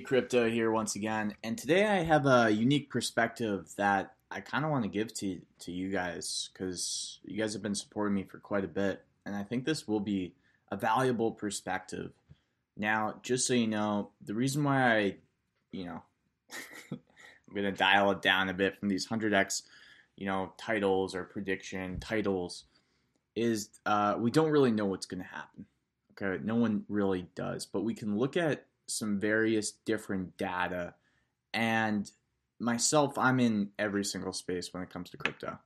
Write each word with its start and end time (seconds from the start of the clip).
Crypto 0.00 0.48
here 0.48 0.70
once 0.70 0.96
again, 0.96 1.34
and 1.44 1.56
today 1.56 1.86
I 1.86 2.02
have 2.02 2.24
a 2.24 2.50
unique 2.50 2.88
perspective 2.88 3.68
that 3.76 4.14
I 4.30 4.40
kind 4.40 4.64
of 4.64 4.70
want 4.70 4.84
to 4.84 4.88
give 4.88 5.12
to 5.14 5.38
to 5.60 5.72
you 5.72 5.90
guys 5.90 6.48
because 6.52 7.18
you 7.24 7.36
guys 7.36 7.52
have 7.52 7.62
been 7.62 7.74
supporting 7.74 8.14
me 8.14 8.24
for 8.24 8.38
quite 8.38 8.64
a 8.64 8.68
bit, 8.68 9.04
and 9.26 9.36
I 9.36 9.42
think 9.42 9.66
this 9.66 9.86
will 9.86 10.00
be 10.00 10.32
a 10.70 10.76
valuable 10.76 11.30
perspective. 11.30 12.12
Now, 12.74 13.16
just 13.22 13.46
so 13.46 13.52
you 13.52 13.66
know, 13.66 14.10
the 14.24 14.34
reason 14.34 14.64
why 14.64 14.96
I, 14.96 15.16
you 15.72 15.84
know, 15.84 16.02
I'm 16.90 17.54
gonna 17.54 17.70
dial 17.70 18.12
it 18.12 18.22
down 18.22 18.48
a 18.48 18.54
bit 18.54 18.78
from 18.78 18.88
these 18.88 19.04
hundred 19.04 19.34
x, 19.34 19.62
you 20.16 20.24
know, 20.24 20.54
titles 20.56 21.14
or 21.14 21.24
prediction 21.24 22.00
titles, 22.00 22.64
is 23.36 23.68
uh, 23.84 24.16
we 24.18 24.30
don't 24.30 24.50
really 24.50 24.70
know 24.72 24.86
what's 24.86 25.06
gonna 25.06 25.22
happen. 25.22 25.66
Okay, 26.12 26.42
no 26.42 26.54
one 26.54 26.84
really 26.88 27.28
does, 27.34 27.66
but 27.66 27.84
we 27.84 27.92
can 27.92 28.16
look 28.16 28.38
at 28.38 28.64
some 28.92 29.18
various 29.18 29.72
different 29.84 30.36
data. 30.36 30.94
And 31.54 32.10
myself, 32.58 33.18
I'm 33.18 33.40
in 33.40 33.70
every 33.78 34.04
single 34.04 34.32
space 34.32 34.72
when 34.72 34.82
it 34.82 34.90
comes 34.90 35.10
to 35.10 35.16
crypto. 35.16 35.58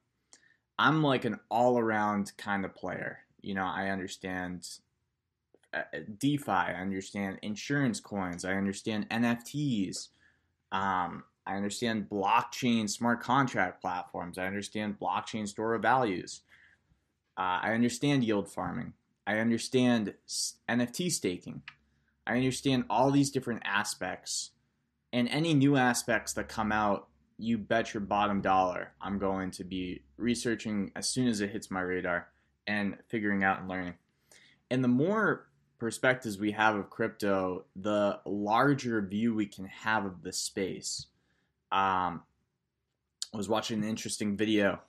I'm 0.78 1.02
like 1.02 1.24
an 1.24 1.38
all 1.50 1.78
around 1.78 2.32
kind 2.36 2.64
of 2.64 2.74
player. 2.74 3.20
You 3.40 3.54
know, 3.54 3.64
I 3.64 3.88
understand 3.88 4.68
uh, 5.72 5.82
DeFi, 6.18 6.50
I 6.50 6.72
understand 6.72 7.38
insurance 7.42 8.00
coins, 8.00 8.44
I 8.44 8.54
understand 8.54 9.08
NFTs, 9.10 10.08
um, 10.72 11.24
I 11.46 11.56
understand 11.56 12.08
blockchain 12.08 12.88
smart 12.88 13.20
contract 13.20 13.80
platforms, 13.80 14.38
I 14.38 14.46
understand 14.46 14.98
blockchain 14.98 15.46
store 15.46 15.74
of 15.74 15.82
values, 15.82 16.42
uh, 17.36 17.60
I 17.62 17.72
understand 17.72 18.24
yield 18.24 18.50
farming, 18.50 18.94
I 19.26 19.38
understand 19.38 20.14
NFT 20.68 21.10
staking. 21.12 21.62
I 22.26 22.36
understand 22.36 22.84
all 22.90 23.10
these 23.10 23.30
different 23.30 23.62
aspects, 23.64 24.50
and 25.12 25.28
any 25.28 25.54
new 25.54 25.76
aspects 25.76 26.32
that 26.34 26.48
come 26.48 26.72
out, 26.72 27.08
you 27.38 27.58
bet 27.58 27.92
your 27.92 28.00
bottom 28.00 28.40
dollar 28.40 28.92
I'm 29.00 29.18
going 29.18 29.50
to 29.52 29.64
be 29.64 30.02
researching 30.16 30.90
as 30.96 31.08
soon 31.08 31.28
as 31.28 31.40
it 31.40 31.50
hits 31.50 31.70
my 31.70 31.80
radar 31.80 32.28
and 32.66 32.96
figuring 33.08 33.44
out 33.44 33.60
and 33.60 33.68
learning. 33.68 33.94
And 34.70 34.82
the 34.82 34.88
more 34.88 35.46
perspectives 35.78 36.38
we 36.38 36.52
have 36.52 36.74
of 36.74 36.90
crypto, 36.90 37.64
the 37.76 38.18
larger 38.24 39.02
view 39.02 39.34
we 39.34 39.46
can 39.46 39.66
have 39.66 40.04
of 40.04 40.22
the 40.22 40.32
space. 40.32 41.06
Um, 41.70 42.22
I 43.32 43.36
was 43.36 43.48
watching 43.48 43.82
an 43.82 43.88
interesting 43.88 44.36
video, 44.36 44.80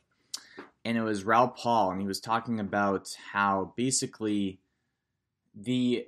and 0.85 0.97
it 0.97 1.01
was 1.01 1.25
Raoul 1.25 1.49
Pal, 1.49 1.91
and 1.91 2.01
he 2.01 2.07
was 2.07 2.21
talking 2.21 2.59
about 2.59 3.13
how 3.31 3.73
basically 3.75 4.59
the 5.53 6.07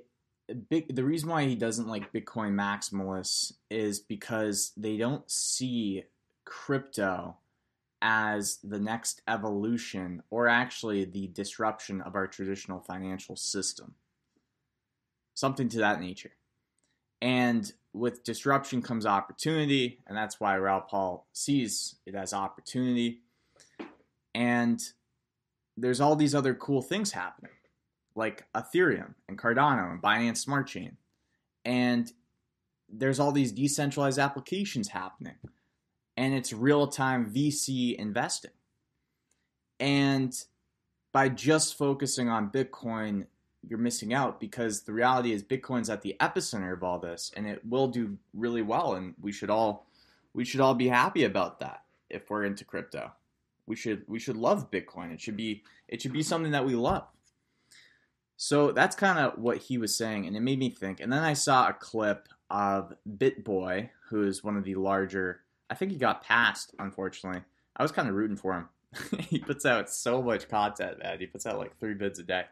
big 0.54 0.94
the 0.94 1.04
reason 1.04 1.28
why 1.28 1.44
he 1.44 1.54
doesn't 1.54 1.88
like 1.88 2.12
Bitcoin 2.12 2.54
maximalists 2.54 3.52
is 3.70 4.00
because 4.00 4.72
they 4.76 4.96
don't 4.96 5.28
see 5.30 6.04
crypto 6.44 7.36
as 8.02 8.58
the 8.64 8.78
next 8.78 9.22
evolution 9.28 10.22
or 10.30 10.48
actually 10.48 11.04
the 11.04 11.28
disruption 11.28 12.00
of 12.00 12.14
our 12.14 12.26
traditional 12.26 12.80
financial 12.80 13.36
system. 13.36 13.94
Something 15.34 15.68
to 15.70 15.78
that 15.78 16.00
nature. 16.00 16.32
And 17.22 17.70
with 17.92 18.24
disruption 18.24 18.80
comes 18.82 19.04
opportunity, 19.04 20.00
and 20.06 20.16
that's 20.16 20.40
why 20.40 20.56
Raoul 20.56 20.82
Pal 20.82 21.26
sees 21.32 21.96
it 22.06 22.14
as 22.14 22.32
opportunity. 22.32 23.20
And 24.34 24.80
there's 25.76 26.00
all 26.00 26.16
these 26.16 26.34
other 26.34 26.54
cool 26.54 26.82
things 26.82 27.12
happening 27.12 27.52
like 28.14 28.44
Ethereum 28.54 29.14
and 29.28 29.38
Cardano 29.38 29.90
and 29.90 30.02
Binance 30.02 30.38
Smart 30.38 30.66
Chain. 30.66 30.96
And 31.64 32.10
there's 32.88 33.20
all 33.20 33.32
these 33.32 33.52
decentralized 33.52 34.18
applications 34.18 34.88
happening. 34.88 35.36
And 36.16 36.34
it's 36.34 36.52
real 36.52 36.86
time 36.86 37.32
VC 37.32 37.96
investing. 37.96 38.50
And 39.78 40.34
by 41.12 41.28
just 41.28 41.78
focusing 41.78 42.28
on 42.28 42.50
Bitcoin, 42.50 43.26
you're 43.66 43.78
missing 43.78 44.14
out 44.14 44.40
because 44.40 44.82
the 44.82 44.92
reality 44.92 45.32
is 45.32 45.42
Bitcoin's 45.42 45.90
at 45.90 46.02
the 46.02 46.16
epicenter 46.20 46.72
of 46.72 46.82
all 46.82 46.98
this 46.98 47.30
and 47.36 47.46
it 47.46 47.64
will 47.66 47.88
do 47.88 48.16
really 48.34 48.62
well 48.62 48.94
and 48.94 49.14
we 49.20 49.32
should 49.32 49.50
all 49.50 49.86
we 50.32 50.44
should 50.44 50.60
all 50.60 50.74
be 50.74 50.88
happy 50.88 51.24
about 51.24 51.60
that 51.60 51.82
if 52.08 52.30
we're 52.30 52.44
into 52.44 52.64
crypto. 52.64 53.12
We 53.66 53.76
should 53.76 54.04
we 54.08 54.18
should 54.18 54.36
love 54.36 54.70
Bitcoin. 54.70 55.12
It 55.12 55.20
should 55.20 55.36
be 55.36 55.62
it 55.88 56.00
should 56.00 56.12
be 56.12 56.22
something 56.22 56.52
that 56.52 56.64
we 56.64 56.74
love. 56.74 57.06
So 58.42 58.72
that's 58.72 58.96
kind 58.96 59.18
of 59.18 59.38
what 59.38 59.58
he 59.58 59.76
was 59.76 59.94
saying, 59.94 60.26
and 60.26 60.34
it 60.34 60.40
made 60.40 60.58
me 60.58 60.70
think. 60.70 61.00
And 61.00 61.12
then 61.12 61.22
I 61.22 61.34
saw 61.34 61.68
a 61.68 61.74
clip 61.74 62.26
of 62.48 62.94
BitBoy, 63.06 63.90
who 64.08 64.22
is 64.22 64.42
one 64.42 64.56
of 64.56 64.64
the 64.64 64.76
larger. 64.76 65.42
I 65.68 65.74
think 65.74 65.92
he 65.92 65.98
got 65.98 66.24
passed, 66.24 66.74
unfortunately. 66.78 67.42
I 67.76 67.82
was 67.82 67.92
kind 67.92 68.08
of 68.08 68.14
rooting 68.14 68.38
for 68.38 68.54
him. 68.54 68.68
he 69.28 69.40
puts 69.40 69.66
out 69.66 69.90
so 69.90 70.22
much 70.22 70.48
content, 70.48 71.00
man. 71.02 71.18
He 71.18 71.26
puts 71.26 71.44
out 71.44 71.58
like 71.58 71.78
three 71.78 71.94
vids 71.94 72.18
a 72.18 72.22
day, 72.22 72.44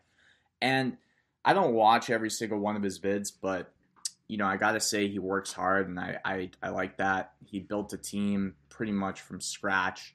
and 0.60 0.98
I 1.42 1.54
don't 1.54 1.72
watch 1.72 2.10
every 2.10 2.30
single 2.30 2.58
one 2.58 2.76
of 2.76 2.82
his 2.82 3.00
vids, 3.00 3.32
but 3.40 3.72
you 4.28 4.36
know, 4.36 4.46
I 4.46 4.58
gotta 4.58 4.80
say 4.80 5.08
he 5.08 5.18
works 5.18 5.54
hard, 5.54 5.88
and 5.88 5.98
I 5.98 6.18
I, 6.22 6.50
I 6.62 6.68
like 6.68 6.98
that. 6.98 7.32
He 7.46 7.60
built 7.60 7.94
a 7.94 7.98
team 7.98 8.56
pretty 8.68 8.92
much 8.92 9.22
from 9.22 9.40
scratch, 9.40 10.14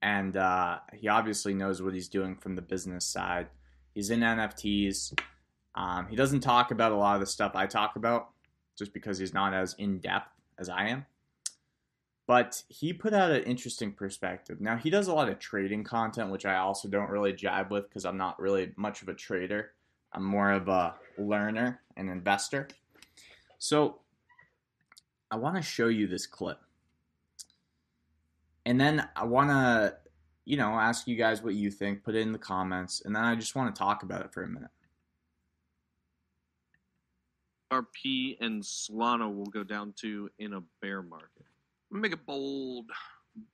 and 0.00 0.34
uh, 0.38 0.78
he 0.94 1.08
obviously 1.08 1.52
knows 1.52 1.82
what 1.82 1.92
he's 1.92 2.08
doing 2.08 2.36
from 2.36 2.56
the 2.56 2.62
business 2.62 3.04
side. 3.04 3.48
He's 4.00 4.08
in 4.08 4.20
NFTs. 4.20 5.20
Um, 5.74 6.06
he 6.08 6.16
doesn't 6.16 6.40
talk 6.40 6.70
about 6.70 6.90
a 6.90 6.96
lot 6.96 7.16
of 7.16 7.20
the 7.20 7.26
stuff 7.26 7.52
I 7.54 7.66
talk 7.66 7.96
about 7.96 8.30
just 8.74 8.94
because 8.94 9.18
he's 9.18 9.34
not 9.34 9.52
as 9.52 9.74
in 9.74 9.98
depth 9.98 10.30
as 10.58 10.70
I 10.70 10.86
am. 10.86 11.04
But 12.26 12.62
he 12.68 12.94
put 12.94 13.12
out 13.12 13.30
an 13.30 13.42
interesting 13.42 13.92
perspective. 13.92 14.58
Now, 14.58 14.78
he 14.78 14.88
does 14.88 15.08
a 15.08 15.12
lot 15.12 15.28
of 15.28 15.38
trading 15.38 15.84
content, 15.84 16.30
which 16.30 16.46
I 16.46 16.56
also 16.56 16.88
don't 16.88 17.10
really 17.10 17.34
jive 17.34 17.68
with 17.68 17.90
because 17.90 18.06
I'm 18.06 18.16
not 18.16 18.40
really 18.40 18.72
much 18.74 19.02
of 19.02 19.10
a 19.10 19.14
trader. 19.14 19.72
I'm 20.14 20.24
more 20.24 20.50
of 20.50 20.68
a 20.68 20.94
learner 21.18 21.82
and 21.98 22.08
investor. 22.08 22.68
So, 23.58 23.98
I 25.30 25.36
want 25.36 25.56
to 25.56 25.62
show 25.62 25.88
you 25.88 26.06
this 26.06 26.26
clip. 26.26 26.58
And 28.64 28.80
then 28.80 29.06
I 29.14 29.24
want 29.24 29.50
to 29.50 29.96
you 30.44 30.56
know, 30.56 30.70
ask 30.70 31.06
you 31.06 31.16
guys 31.16 31.42
what 31.42 31.54
you 31.54 31.70
think, 31.70 32.02
put 32.02 32.14
it 32.14 32.20
in 32.20 32.32
the 32.32 32.38
comments, 32.38 33.02
and 33.04 33.14
then 33.14 33.24
I 33.24 33.34
just 33.34 33.54
want 33.54 33.74
to 33.74 33.78
talk 33.78 34.02
about 34.02 34.24
it 34.24 34.32
for 34.32 34.42
a 34.42 34.48
minute. 34.48 34.70
RP 37.72 38.36
and 38.40 38.62
Solana 38.62 39.32
will 39.32 39.46
go 39.46 39.62
down 39.62 39.94
to 40.00 40.28
in 40.38 40.54
a 40.54 40.60
bear 40.82 41.02
market. 41.02 41.46
I'm 41.90 41.96
gonna 41.96 42.02
make 42.02 42.12
a 42.12 42.16
bold, 42.16 42.86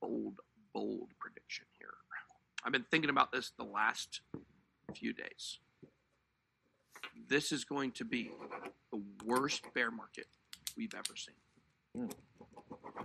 bold, 0.00 0.40
bold 0.72 1.08
prediction 1.18 1.66
here. 1.78 1.88
I've 2.64 2.72
been 2.72 2.86
thinking 2.90 3.10
about 3.10 3.30
this 3.30 3.52
the 3.56 3.64
last 3.64 4.22
few 4.94 5.12
days. 5.12 5.58
This 7.28 7.52
is 7.52 7.64
going 7.64 7.92
to 7.92 8.04
be 8.04 8.30
the 8.90 9.02
worst 9.24 9.62
bear 9.74 9.90
market 9.90 10.26
we've 10.76 10.94
ever 10.94 11.14
seen. 11.16 11.34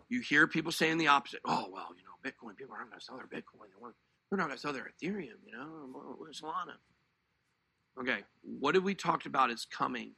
You 0.09 0.21
hear 0.21 0.47
people 0.47 0.71
saying 0.71 0.97
the 0.97 1.07
opposite. 1.07 1.39
Oh 1.45 1.67
well, 1.71 1.89
you 1.97 2.03
know 2.03 2.29
Bitcoin. 2.29 2.55
People 2.57 2.75
aren't 2.75 2.89
going 2.89 2.99
to 2.99 3.05
sell 3.05 3.17
their 3.17 3.27
Bitcoin. 3.27 3.69
They 3.69 3.81
want, 3.81 3.95
they're 4.29 4.37
not 4.37 4.47
going 4.47 4.57
to 4.57 4.61
sell 4.61 4.73
their 4.73 4.89
Ethereum, 5.01 5.39
you 5.45 5.53
know, 5.53 6.17
Solana. 6.31 6.75
Okay, 7.99 8.23
what 8.41 8.73
did 8.73 8.83
we 8.83 8.95
talked 8.95 9.25
about 9.25 9.51
is 9.51 9.65
coming 9.65 10.11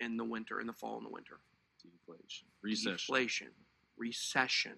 in 0.00 0.16
the 0.16 0.24
winter, 0.24 0.60
in 0.60 0.66
the 0.66 0.72
fall 0.72 0.96
and 0.96 1.06
the 1.06 1.10
winter? 1.10 1.38
Deflation. 1.82 2.46
Recession. 2.62 2.92
Deflation. 2.96 3.48
Recession. 3.96 4.72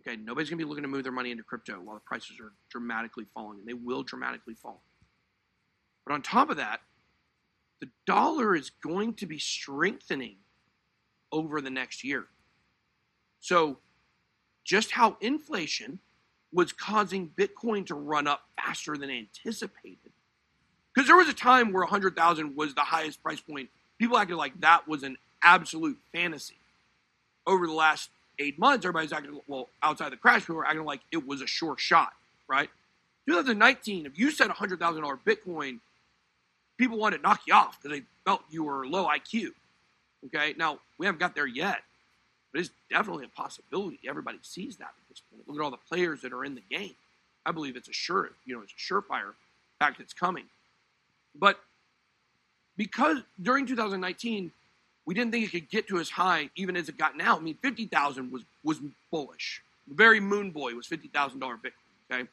Okay, 0.00 0.16
nobody's 0.16 0.48
going 0.48 0.58
to 0.58 0.64
be 0.64 0.68
looking 0.68 0.82
to 0.82 0.88
move 0.88 1.02
their 1.02 1.12
money 1.12 1.30
into 1.30 1.42
crypto 1.42 1.74
while 1.74 1.94
the 1.94 2.00
prices 2.00 2.38
are 2.40 2.52
dramatically 2.70 3.26
falling, 3.34 3.58
and 3.58 3.68
they 3.68 3.74
will 3.74 4.02
dramatically 4.02 4.54
fall. 4.54 4.82
But 6.06 6.14
on 6.14 6.22
top 6.22 6.50
of 6.50 6.56
that, 6.56 6.80
the 7.80 7.88
dollar 8.06 8.54
is 8.54 8.70
going 8.70 9.14
to 9.14 9.26
be 9.26 9.38
strengthening 9.38 10.36
over 11.32 11.60
the 11.60 11.70
next 11.70 12.04
year. 12.04 12.26
So 13.40 13.78
just 14.64 14.92
how 14.92 15.16
inflation 15.20 15.98
was 16.52 16.72
causing 16.72 17.30
Bitcoin 17.36 17.86
to 17.86 17.94
run 17.94 18.26
up 18.26 18.42
faster 18.56 18.96
than 18.96 19.10
anticipated. 19.10 20.12
Because 20.92 21.06
there 21.06 21.16
was 21.16 21.28
a 21.28 21.34
time 21.34 21.72
where 21.72 21.82
100,000 21.82 22.56
was 22.56 22.74
the 22.74 22.80
highest 22.80 23.22
price 23.22 23.40
point. 23.40 23.70
People 23.98 24.16
acted 24.16 24.36
like 24.36 24.60
that 24.60 24.88
was 24.88 25.02
an 25.02 25.16
absolute 25.42 25.98
fantasy. 26.12 26.56
Over 27.46 27.66
the 27.66 27.72
last 27.72 28.10
eight 28.38 28.58
months, 28.58 28.84
everybody's 28.84 29.12
acting, 29.12 29.40
well, 29.46 29.68
outside 29.82 30.10
the 30.10 30.16
crash, 30.16 30.42
people 30.42 30.56
were 30.56 30.66
acting 30.66 30.84
like 30.84 31.00
it 31.12 31.26
was 31.26 31.40
a 31.40 31.46
sure 31.46 31.76
shot, 31.78 32.12
right? 32.48 32.68
2019, 33.28 34.06
if 34.06 34.18
you 34.18 34.30
said 34.30 34.50
$100,000 34.50 35.18
Bitcoin, 35.24 35.78
people 36.76 36.98
wanted 36.98 37.18
to 37.18 37.22
knock 37.22 37.42
you 37.46 37.54
off 37.54 37.80
because 37.80 37.98
they 37.98 38.04
felt 38.24 38.42
you 38.50 38.64
were 38.64 38.86
low 38.86 39.06
IQ. 39.06 39.50
Okay, 40.26 40.54
now 40.58 40.78
we 40.98 41.06
haven't 41.06 41.18
got 41.18 41.34
there 41.34 41.46
yet, 41.46 41.82
but 42.52 42.60
it's 42.60 42.70
definitely 42.90 43.24
a 43.24 43.28
possibility. 43.28 43.98
Everybody 44.06 44.38
sees 44.42 44.76
that 44.76 44.88
at 44.88 45.08
this 45.08 45.22
point. 45.30 45.48
Look 45.48 45.58
at 45.58 45.64
all 45.64 45.70
the 45.70 45.78
players 45.88 46.20
that 46.22 46.32
are 46.32 46.44
in 46.44 46.54
the 46.54 46.62
game. 46.70 46.94
I 47.46 47.52
believe 47.52 47.74
it's 47.76 47.88
a 47.88 47.92
sure, 47.92 48.30
you 48.44 48.54
know, 48.54 48.62
it's 48.62 48.72
a 48.72 48.92
surefire 48.92 49.32
fact 49.78 49.98
it's 49.98 50.12
coming. 50.12 50.44
But 51.34 51.58
because 52.76 53.18
during 53.42 53.66
2019, 53.66 54.52
we 55.06 55.14
didn't 55.14 55.32
think 55.32 55.46
it 55.46 55.50
could 55.50 55.70
get 55.70 55.88
to 55.88 55.98
as 55.98 56.10
high 56.10 56.50
even 56.54 56.76
as 56.76 56.88
it 56.88 56.96
got 56.98 57.16
now. 57.16 57.36
I 57.36 57.40
mean, 57.40 57.56
fifty 57.62 57.86
thousand 57.86 58.30
was 58.30 58.42
was 58.62 58.78
bullish. 59.10 59.62
very 59.88 60.20
moon 60.20 60.50
boy 60.50 60.74
was 60.74 60.86
fifty 60.86 61.08
thousand 61.08 61.40
dollar 61.40 61.56
Bitcoin. 61.56 62.12
Okay, 62.12 62.28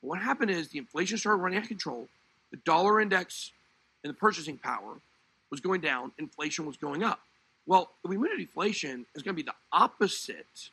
what 0.00 0.20
happened 0.20 0.50
is 0.50 0.68
the 0.68 0.78
inflation 0.78 1.18
started 1.18 1.42
running 1.42 1.58
out 1.58 1.64
of 1.64 1.68
control. 1.68 2.08
The 2.50 2.58
dollar 2.58 3.00
index 3.00 3.50
and 4.04 4.10
the 4.10 4.16
purchasing 4.16 4.56
power 4.56 4.94
was 5.52 5.60
going 5.60 5.82
down. 5.82 6.10
Inflation 6.18 6.66
was 6.66 6.76
going 6.78 7.04
up. 7.04 7.20
Well, 7.66 7.90
if 8.02 8.10
we 8.10 8.16
move 8.16 8.30
to 8.30 8.38
deflation, 8.38 9.06
it's 9.14 9.22
going 9.22 9.36
to 9.36 9.42
be 9.42 9.46
the 9.46 9.54
opposite. 9.70 10.70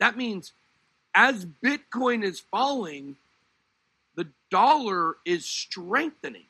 That 0.00 0.16
means 0.16 0.52
as 1.14 1.44
Bitcoin 1.44 2.24
is 2.24 2.40
falling, 2.40 3.14
the 4.16 4.26
dollar 4.50 5.16
is 5.24 5.44
strengthening, 5.44 6.46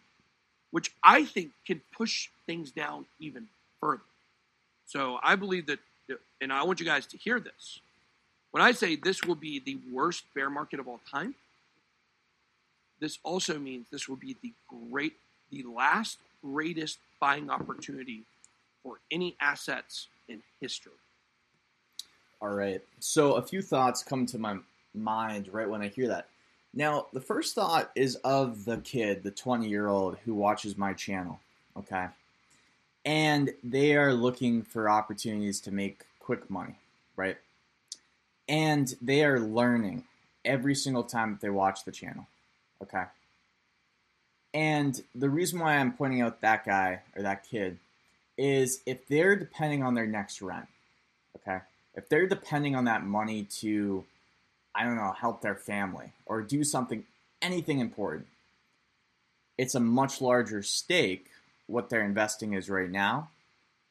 which 0.71 0.93
I 1.03 1.25
think 1.25 1.51
can 1.67 1.83
push 1.93 2.29
things 2.47 2.71
down 2.71 3.05
even 3.19 3.49
further. 3.81 4.01
So 4.87 5.19
I 5.23 5.35
believe 5.35 5.67
that, 5.67 5.81
and 6.41 6.53
I 6.53 6.63
want 6.63 6.79
you 6.79 6.87
guys 6.87 7.05
to 7.07 7.19
hear 7.19 7.41
this. 7.41 7.81
When 8.53 8.63
I 8.63 8.71
say 8.71 8.95
this 8.95 9.25
will 9.25 9.35
be 9.35 9.59
the 9.59 9.79
worst 9.93 10.23
bear 10.35 10.49
market 10.49 10.79
of 10.79 10.87
all 10.87 11.01
time, 11.11 11.35
this 13.01 13.19
also 13.25 13.59
means 13.59 13.87
this 13.91 14.09
will 14.09 14.17
be 14.17 14.37
the 14.41 14.53
great, 14.69 15.15
the 15.51 15.65
last 15.65 16.19
greatest 16.45 16.99
buying 17.21 17.51
opportunity 17.51 18.23
for 18.83 19.01
any 19.11 19.37
assets 19.41 20.09
in 20.29 20.43
history. 20.61 20.93
All 22.41 22.51
right. 22.51 22.83
So 23.01 23.35
a 23.35 23.43
few 23.43 23.63
thoughts 23.63 24.03
come 24.03 24.27
to 24.27 24.39
my 24.39 24.59
mind 24.95 25.49
right 25.53 25.69
when 25.69 25.81
I 25.81 25.89
hear 25.89 26.09
that. 26.09 26.29
Now, 26.75 27.07
the 27.13 27.21
first 27.21 27.55
thought 27.55 27.91
is 27.95 28.17
of 28.17 28.65
the 28.65 28.79
kid, 28.79 29.23
the 29.23 29.31
20 29.31 29.69
year 29.69 29.89
old 29.89 30.19
who 30.25 30.35
watches 30.35 30.77
my 30.77 30.93
channel. 30.93 31.41
Okay. 31.77 32.07
And 33.07 33.51
they 33.63 33.97
are 33.97 34.13
looking 34.13 34.63
for 34.63 34.89
opportunities 34.89 35.61
to 35.61 35.71
make 35.71 36.03
quick 36.21 36.51
money, 36.51 36.75
right? 37.17 37.37
And 38.49 38.95
they 39.01 39.25
are 39.25 39.41
learning 39.41 40.05
every 40.45 40.75
single 40.75 41.05
time 41.05 41.33
that 41.33 41.41
they 41.41 41.51
watch 41.51 41.85
the 41.85 41.93
channel. 41.93 42.27
Okay. 42.83 43.05
And 44.55 45.03
the 45.17 45.29
reason 45.29 45.59
why 45.59 45.77
I'm 45.77 45.93
pointing 45.93 46.23
out 46.23 46.41
that 46.41 46.65
guy 46.65 47.01
or 47.17 47.23
that 47.23 47.45
kid 47.45 47.77
is 48.39 48.81
if 48.87 49.07
they're 49.09 49.35
depending 49.35 49.83
on 49.83 49.95
their 49.95 50.07
next 50.07 50.41
rent, 50.41 50.69
okay, 51.37 51.59
if 51.95 52.09
they're 52.09 52.29
depending 52.29 52.77
on 52.77 52.85
that 52.85 53.05
money 53.05 53.43
to, 53.61 54.05
I 54.75 54.85
don't 54.85 54.97
know, 54.97 55.13
help 55.13 55.43
their 55.43 55.57
family 55.57 56.13
or 56.25 56.41
do 56.41 56.63
something, 56.63 57.05
anything 57.43 57.81
important, 57.81 58.29
it's 59.59 59.75
a 59.75 59.81
much 59.81 60.21
larger 60.21 60.63
stake 60.63 61.27
what 61.67 61.91
they're 61.91 62.05
investing 62.05 62.53
is 62.53 62.69
right 62.69 62.91
now 62.91 63.29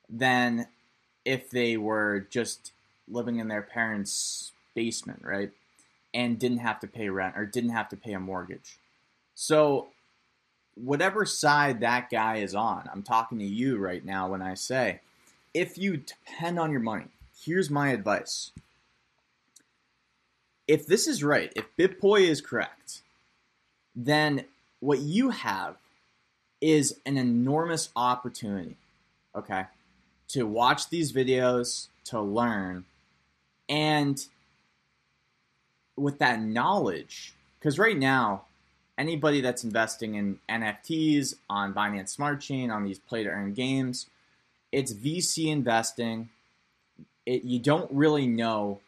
than 0.09 0.67
if 1.25 1.49
they 1.49 1.75
were 1.77 2.27
just 2.29 2.71
living 3.09 3.39
in 3.39 3.47
their 3.47 3.61
parents' 3.61 4.51
basement, 4.75 5.21
right? 5.23 5.51
And 6.13 6.37
didn't 6.39 6.59
have 6.59 6.79
to 6.81 6.87
pay 6.87 7.09
rent 7.09 7.35
or 7.35 7.45
didn't 7.45 7.71
have 7.71 7.89
to 7.89 7.97
pay 7.97 8.13
a 8.13 8.19
mortgage. 8.19 8.77
So 9.35 9.87
whatever 10.75 11.25
side 11.25 11.81
that 11.81 12.09
guy 12.09 12.37
is 12.37 12.55
on, 12.55 12.89
I'm 12.91 13.03
talking 13.03 13.39
to 13.39 13.45
you 13.45 13.77
right 13.77 14.03
now 14.03 14.29
when 14.29 14.41
I 14.41 14.53
say, 14.55 15.01
if 15.53 15.77
you 15.77 15.97
depend 15.97 16.59
on 16.59 16.71
your 16.71 16.79
money, 16.79 17.07
here's 17.43 17.69
my 17.69 17.89
advice. 17.89 18.51
If 20.67 20.87
this 20.87 21.07
is 21.07 21.23
right, 21.23 21.51
if 21.55 21.65
BitBoy 21.77 22.21
is 22.21 22.41
correct, 22.41 23.01
then 23.95 24.45
what 24.79 24.99
you 24.99 25.29
have 25.29 25.75
is 26.61 26.99
an 27.05 27.17
enormous 27.17 27.89
opportunity, 27.95 28.77
okay, 29.35 29.65
to 30.29 30.43
watch 30.43 30.89
these 30.89 31.11
videos, 31.11 31.87
to 32.05 32.21
learn, 32.21 32.85
and 33.69 34.25
with 35.95 36.19
that 36.19 36.41
knowledge, 36.41 37.33
because 37.59 37.77
right 37.77 37.97
now, 37.97 38.45
anybody 38.97 39.41
that's 39.41 39.63
investing 39.63 40.15
in 40.15 40.39
NFTs 40.49 41.35
on 41.49 41.73
Binance 41.73 42.09
Smart 42.09 42.41
Chain 42.41 42.71
on 42.71 42.83
these 42.83 42.99
play 42.99 43.23
to 43.23 43.29
earn 43.29 43.53
games, 43.53 44.07
it's 44.71 44.93
VC 44.93 45.47
investing. 45.47 46.29
It, 47.25 47.43
you 47.43 47.59
don't 47.59 47.89
really 47.91 48.27
know 48.27 48.79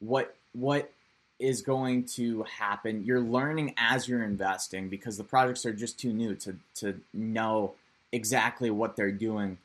what 0.00 0.34
what 0.52 0.90
is 1.38 1.62
going 1.62 2.04
to 2.04 2.44
happen. 2.44 3.04
You're 3.04 3.20
learning 3.20 3.74
as 3.76 4.08
you're 4.08 4.22
investing 4.22 4.88
because 4.88 5.16
the 5.16 5.24
projects 5.24 5.66
are 5.66 5.72
just 5.72 5.98
too 5.98 6.12
new 6.12 6.34
to 6.36 6.56
to 6.76 7.00
know 7.12 7.74
exactly 8.12 8.70
what 8.70 8.96
they're 8.96 9.10
doing 9.10 9.58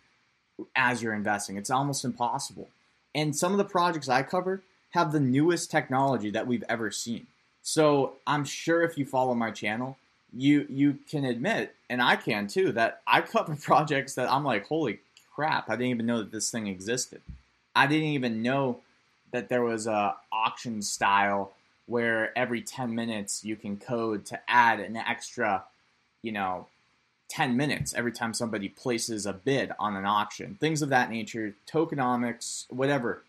as 0.76 1.02
you're 1.02 1.14
investing. 1.14 1.58
It's 1.58 1.70
almost 1.70 2.04
impossible. 2.04 2.68
And 3.16 3.36
some 3.36 3.52
of 3.52 3.58
the 3.58 3.64
projects 3.66 4.10
I 4.10 4.24
cover 4.24 4.62
have 4.92 5.12
the 5.12 5.20
newest 5.20 5.72
technology 5.72 6.32
that 6.32 6.48
we've 6.48 6.64
ever 6.68 6.92
seen. 6.92 7.28
So 7.62 8.14
I'm 8.26 8.46
sure 8.46 8.82
if 8.84 8.98
you 8.98 9.06
follow 9.06 9.34
my 9.34 9.52
channel, 9.52 9.98
you 10.36 10.66
you 10.70 11.00
can 11.10 11.26
admit, 11.26 11.76
and 11.90 12.02
I 12.02 12.16
can 12.16 12.48
too, 12.48 12.72
that 12.74 13.02
I 13.08 13.22
cover 13.22 13.56
projects 13.62 14.16
that 14.16 14.32
I'm 14.32 14.44
like, 14.44 14.68
holy 14.68 15.00
crap, 15.34 15.70
I 15.70 15.74
didn't 15.76 15.92
even 15.92 16.06
know 16.06 16.20
that 16.20 16.32
this 16.32 16.52
thing 16.52 16.68
existed. 16.68 17.22
I 17.76 17.88
didn't 17.88 18.10
even 18.10 18.42
know 18.42 18.80
that 19.32 19.50
there 19.50 19.64
was 19.64 19.88
a 19.88 20.16
auction 20.32 20.82
style 20.82 21.54
where 21.86 22.38
every 22.38 22.62
10 22.62 22.94
minutes 22.94 23.44
you 23.44 23.56
can 23.56 23.78
code 23.78 24.26
to 24.28 24.40
add 24.48 24.80
an 24.80 24.96
extra, 24.96 25.64
you 26.22 26.32
know, 26.32 26.68
10 27.30 27.56
minutes 27.56 27.94
every 27.94 28.12
time 28.12 28.34
somebody 28.34 28.70
places 28.70 29.26
a 29.26 29.34
bid 29.34 29.72
on 29.80 29.96
an 29.96 30.06
auction. 30.06 30.58
Things 30.60 30.82
of 30.82 30.90
that 30.90 31.10
nature, 31.10 31.56
tokenomics, 31.72 32.66
whatever. 32.72 33.24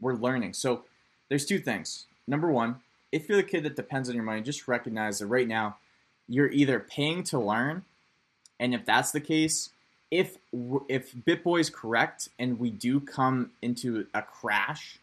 We're 0.00 0.14
learning. 0.14 0.54
So 0.54 0.82
there's 1.28 1.46
two 1.46 1.58
things. 1.58 2.06
Number 2.26 2.50
one, 2.50 2.76
if 3.14 3.28
you're 3.28 3.36
the 3.36 3.44
kid 3.44 3.62
that 3.62 3.76
depends 3.76 4.08
on 4.08 4.16
your 4.16 4.24
money, 4.24 4.42
just 4.42 4.66
recognize 4.66 5.20
that 5.20 5.26
right 5.26 5.46
now 5.46 5.76
you're 6.28 6.50
either 6.50 6.80
paying 6.80 7.22
to 7.22 7.38
learn, 7.38 7.84
and 8.58 8.74
if 8.74 8.84
that's 8.84 9.12
the 9.12 9.20
case, 9.20 9.70
if 10.10 10.36
if 10.88 11.14
BitBoy 11.14 11.60
is 11.60 11.70
correct 11.70 12.28
and 12.38 12.58
we 12.58 12.70
do 12.70 12.98
come 12.98 13.52
into 13.62 14.06
a 14.14 14.22
crash, 14.22 14.98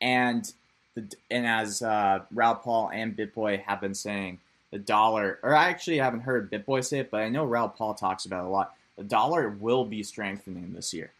and 0.00 0.52
the 0.94 1.12
and 1.28 1.44
as 1.44 1.82
uh, 1.82 2.20
Raoul 2.32 2.54
Pal 2.54 2.90
and 2.94 3.16
BitBoy 3.16 3.62
have 3.62 3.80
been 3.80 3.94
saying, 3.94 4.38
the 4.70 4.78
dollar, 4.78 5.40
or 5.42 5.54
I 5.54 5.70
actually 5.70 5.98
haven't 5.98 6.20
heard 6.20 6.52
BitBoy 6.52 6.84
say 6.84 7.00
it, 7.00 7.10
but 7.10 7.20
I 7.20 7.30
know 7.30 7.44
Raoul 7.44 7.68
Pal 7.68 7.94
talks 7.94 8.26
about 8.26 8.44
it 8.44 8.46
a 8.46 8.50
lot. 8.50 8.74
The 8.96 9.02
dollar 9.04 9.48
will 9.48 9.84
be 9.84 10.04
strengthening 10.04 10.72
this 10.72 10.94
year. 10.94 11.10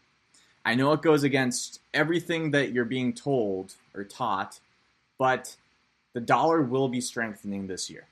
I 0.63 0.75
know 0.75 0.93
it 0.93 1.01
goes 1.01 1.23
against 1.23 1.81
everything 1.93 2.51
that 2.51 2.71
you're 2.71 2.85
being 2.85 3.11
told 3.11 3.73
or 3.93 4.05
taught, 4.05 4.59
but 5.17 5.57
the 6.13 6.21
dollar 6.21 6.61
will 6.61 6.87
be 6.87 7.01
strengthening 7.01 7.67
this 7.67 7.89
year. 7.89 8.05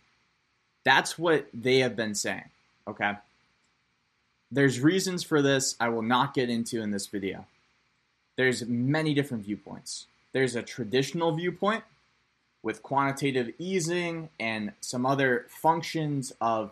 That's 0.84 1.20
what 1.20 1.48
they 1.54 1.80
have 1.80 1.96
been 1.96 2.16
saying. 2.16 2.50
Okay. 2.88 3.14
There's 4.52 4.80
reasons 4.80 5.24
for 5.24 5.42
this 5.42 5.76
I 5.80 5.90
will 5.90 6.02
not 6.02 6.34
get 6.34 6.50
into 6.50 6.82
in 6.82 6.92
this 6.92 7.08
video. 7.08 7.46
There's 8.36 8.66
many 8.66 9.14
different 9.14 9.46
viewpoints. 9.46 10.08
There's 10.32 10.56
a 10.56 10.64
traditional 10.64 11.34
viewpoint 11.34 11.84
with 12.64 12.84
quantitative 12.84 13.54
easing 13.58 14.30
and 14.40 14.74
some 14.82 15.06
other 15.06 15.46
functions 15.50 16.34
of 16.42 16.72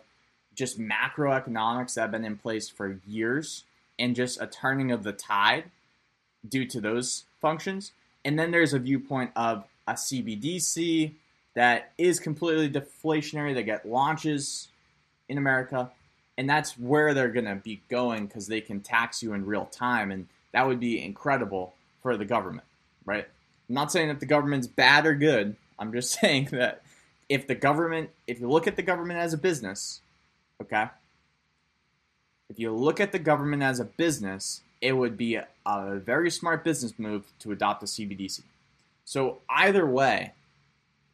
just 0.55 0.79
macroeconomics 0.79 1.93
that 1.93 2.01
have 2.01 2.11
been 2.11 2.25
in 2.25 2.37
place 2.37 2.69
for 2.69 2.99
years 3.05 3.63
and 3.99 4.15
just 4.15 4.41
a 4.41 4.47
turning 4.47 4.91
of 4.91 5.03
the 5.03 5.13
tide 5.13 5.65
due 6.47 6.65
to 6.65 6.81
those 6.81 7.25
functions. 7.39 7.91
And 8.25 8.37
then 8.37 8.51
there's 8.51 8.73
a 8.73 8.79
viewpoint 8.79 9.31
of 9.35 9.65
a 9.87 9.93
CBDC 9.93 11.13
that 11.55 11.91
is 11.97 12.19
completely 12.19 12.69
deflationary, 12.69 13.53
They 13.53 13.63
get 13.63 13.87
launches 13.87 14.67
in 15.29 15.37
America, 15.37 15.89
and 16.37 16.49
that's 16.49 16.77
where 16.77 17.13
they're 17.13 17.31
going 17.31 17.45
to 17.45 17.55
be 17.55 17.81
going 17.89 18.27
because 18.27 18.47
they 18.47 18.61
can 18.61 18.81
tax 18.81 19.23
you 19.23 19.33
in 19.33 19.45
real 19.45 19.65
time, 19.65 20.11
and 20.11 20.27
that 20.51 20.67
would 20.67 20.79
be 20.79 21.03
incredible 21.03 21.73
for 22.01 22.15
the 22.15 22.25
government, 22.25 22.67
right? 23.05 23.27
I'm 23.69 23.75
not 23.75 23.91
saying 23.91 24.09
that 24.09 24.19
the 24.19 24.25
government's 24.25 24.67
bad 24.67 25.05
or 25.05 25.15
good. 25.15 25.55
I'm 25.79 25.91
just 25.91 26.11
saying 26.21 26.49
that 26.51 26.83
if 27.29 27.47
the 27.47 27.55
government, 27.55 28.11
if 28.27 28.39
you 28.39 28.49
look 28.49 28.67
at 28.67 28.75
the 28.75 28.83
government 28.83 29.19
as 29.19 29.33
a 29.33 29.37
business, 29.37 30.01
okay, 30.61 30.87
if 32.49 32.59
you 32.59 32.71
look 32.71 32.99
at 32.99 33.11
the 33.11 33.19
government 33.19 33.63
as 33.63 33.79
a 33.79 33.85
business, 33.85 34.61
it 34.79 34.93
would 34.93 35.17
be 35.17 35.35
a, 35.35 35.47
a 35.65 35.95
very 35.95 36.29
smart 36.29 36.63
business 36.63 36.93
move 36.97 37.25
to 37.39 37.51
adopt 37.51 37.83
a 37.83 37.85
CBDC. 37.85 38.41
So 39.07 39.37
either 39.49 39.87
way, 39.87 40.33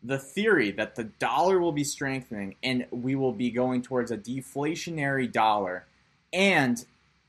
the 0.02 0.18
theory 0.18 0.72
that 0.72 0.96
the 0.96 1.04
dollar 1.04 1.60
will 1.60 1.72
be 1.72 1.84
strengthening 1.84 2.56
and 2.64 2.88
we 2.90 3.14
will 3.14 3.32
be 3.32 3.52
going 3.52 3.84
towards 3.84 4.10
a 4.10 4.18
deflationary 4.18 5.32
dollar 5.32 5.86
and 6.34 6.84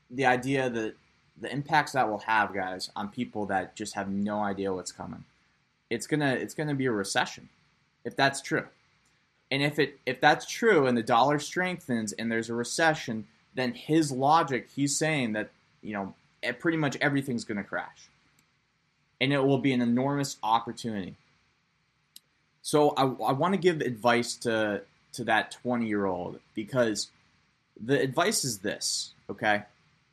the 0.09 0.25
idea 0.25 0.67
that 0.71 0.95
the 1.39 1.51
impacts 1.51 1.91
that 1.91 2.09
will 2.09 2.17
have 2.17 2.51
guys 2.51 2.89
on 2.95 3.09
people 3.09 3.45
that 3.45 3.75
just 3.75 3.93
have 3.93 4.09
no 4.09 4.39
idea 4.39 4.73
what's 4.73 4.91
coming 4.91 5.23
it's 5.91 6.07
gonna 6.07 6.33
it's 6.33 6.55
gonna 6.55 6.73
be 6.73 6.87
a 6.87 6.91
recession 6.91 7.47
if 8.03 8.15
that's 8.15 8.41
true 8.41 8.65
and 9.51 9.61
if 9.61 9.77
it 9.77 9.99
if 10.07 10.19
that's 10.19 10.47
true 10.47 10.87
and 10.87 10.97
the 10.97 11.03
dollar 11.03 11.37
strengthens 11.37 12.11
and 12.13 12.31
there's 12.31 12.49
a 12.49 12.55
recession 12.55 13.27
then 13.53 13.71
his 13.71 14.11
logic 14.11 14.67
he's 14.75 14.97
saying 14.97 15.33
that 15.33 15.51
you 15.83 15.93
know 15.93 16.13
pretty 16.59 16.77
much 16.77 16.97
everything's 17.01 17.43
to 17.45 17.63
crash. 17.63 18.09
And 19.21 19.31
it 19.31 19.43
will 19.43 19.59
be 19.59 19.73
an 19.73 19.81
enormous 19.81 20.37
opportunity. 20.43 21.15
So 22.61 22.89
I, 22.91 23.03
I 23.03 23.31
want 23.31 23.53
to 23.53 23.59
give 23.59 23.81
advice 23.81 24.35
to 24.37 24.81
to 25.13 25.23
that 25.23 25.51
20 25.63 25.87
year 25.87 26.05
old 26.05 26.39
because 26.53 27.09
the 27.81 27.99
advice 27.99 28.43
is 28.43 28.59
this, 28.59 29.13
okay? 29.29 29.63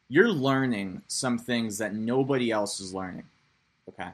You're 0.08 0.30
learning 0.30 1.02
some 1.08 1.38
things 1.38 1.78
that 1.78 1.94
nobody 1.94 2.50
else 2.50 2.80
is 2.80 2.94
learning, 2.94 3.24
okay? 3.88 4.10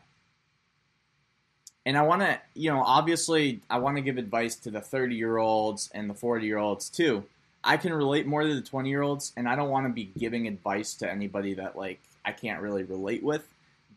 And 1.84 1.96
I 1.96 2.02
want 2.02 2.22
to, 2.22 2.38
you 2.54 2.70
know, 2.70 2.82
obviously, 2.82 3.60
I 3.70 3.78
want 3.78 3.96
to 3.96 4.02
give 4.02 4.18
advice 4.18 4.56
to 4.56 4.70
the 4.70 4.80
30 4.80 5.16
year 5.16 5.38
olds 5.38 5.90
and 5.94 6.08
the 6.08 6.14
40 6.14 6.46
year 6.46 6.58
olds 6.58 6.88
too. 6.90 7.24
I 7.64 7.76
can 7.76 7.92
relate 7.92 8.26
more 8.26 8.42
to 8.42 8.54
the 8.54 8.60
20 8.60 8.88
year 8.88 9.02
olds, 9.02 9.32
and 9.36 9.48
I 9.48 9.56
don't 9.56 9.70
want 9.70 9.86
to 9.86 9.92
be 9.92 10.10
giving 10.18 10.46
advice 10.46 10.94
to 10.96 11.10
anybody 11.10 11.54
that, 11.54 11.76
like, 11.76 12.00
I 12.24 12.32
can't 12.32 12.60
really 12.60 12.84
relate 12.84 13.22
with. 13.22 13.46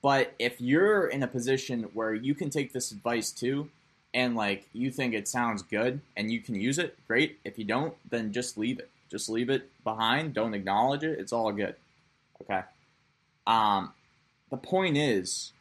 But 0.02 0.34
if 0.40 0.60
you're 0.60 1.08
in 1.08 1.24
a 1.24 1.28
position 1.28 1.84
where 1.94 2.14
you 2.14 2.34
can 2.34 2.50
take 2.50 2.74
this 2.74 2.92
advice 2.92 3.32
too, 3.32 3.70
and 4.14 4.36
like 4.36 4.68
you 4.74 4.92
think 4.92 5.14
it 5.14 5.28
sounds 5.28 5.62
good 5.62 6.02
and 6.18 6.32
you 6.32 6.40
can 6.42 6.56
use 6.56 6.80
it, 6.80 6.98
great. 7.08 7.40
If 7.46 7.58
you 7.58 7.66
don't, 7.66 7.94
then 8.10 8.34
just 8.34 8.58
leave 8.58 8.80
it. 8.80 8.90
Just 9.10 9.30
leave 9.30 9.50
it 9.50 9.70
behind. 9.84 10.34
Don't 10.34 10.54
acknowledge 10.54 11.04
it. 11.04 11.20
It's 11.20 11.34
all 11.34 11.52
good. 11.52 11.76
Okay. 12.42 12.62
Um, 13.46 13.94
the 14.50 14.58
point 14.58 14.98
is, 14.98 15.54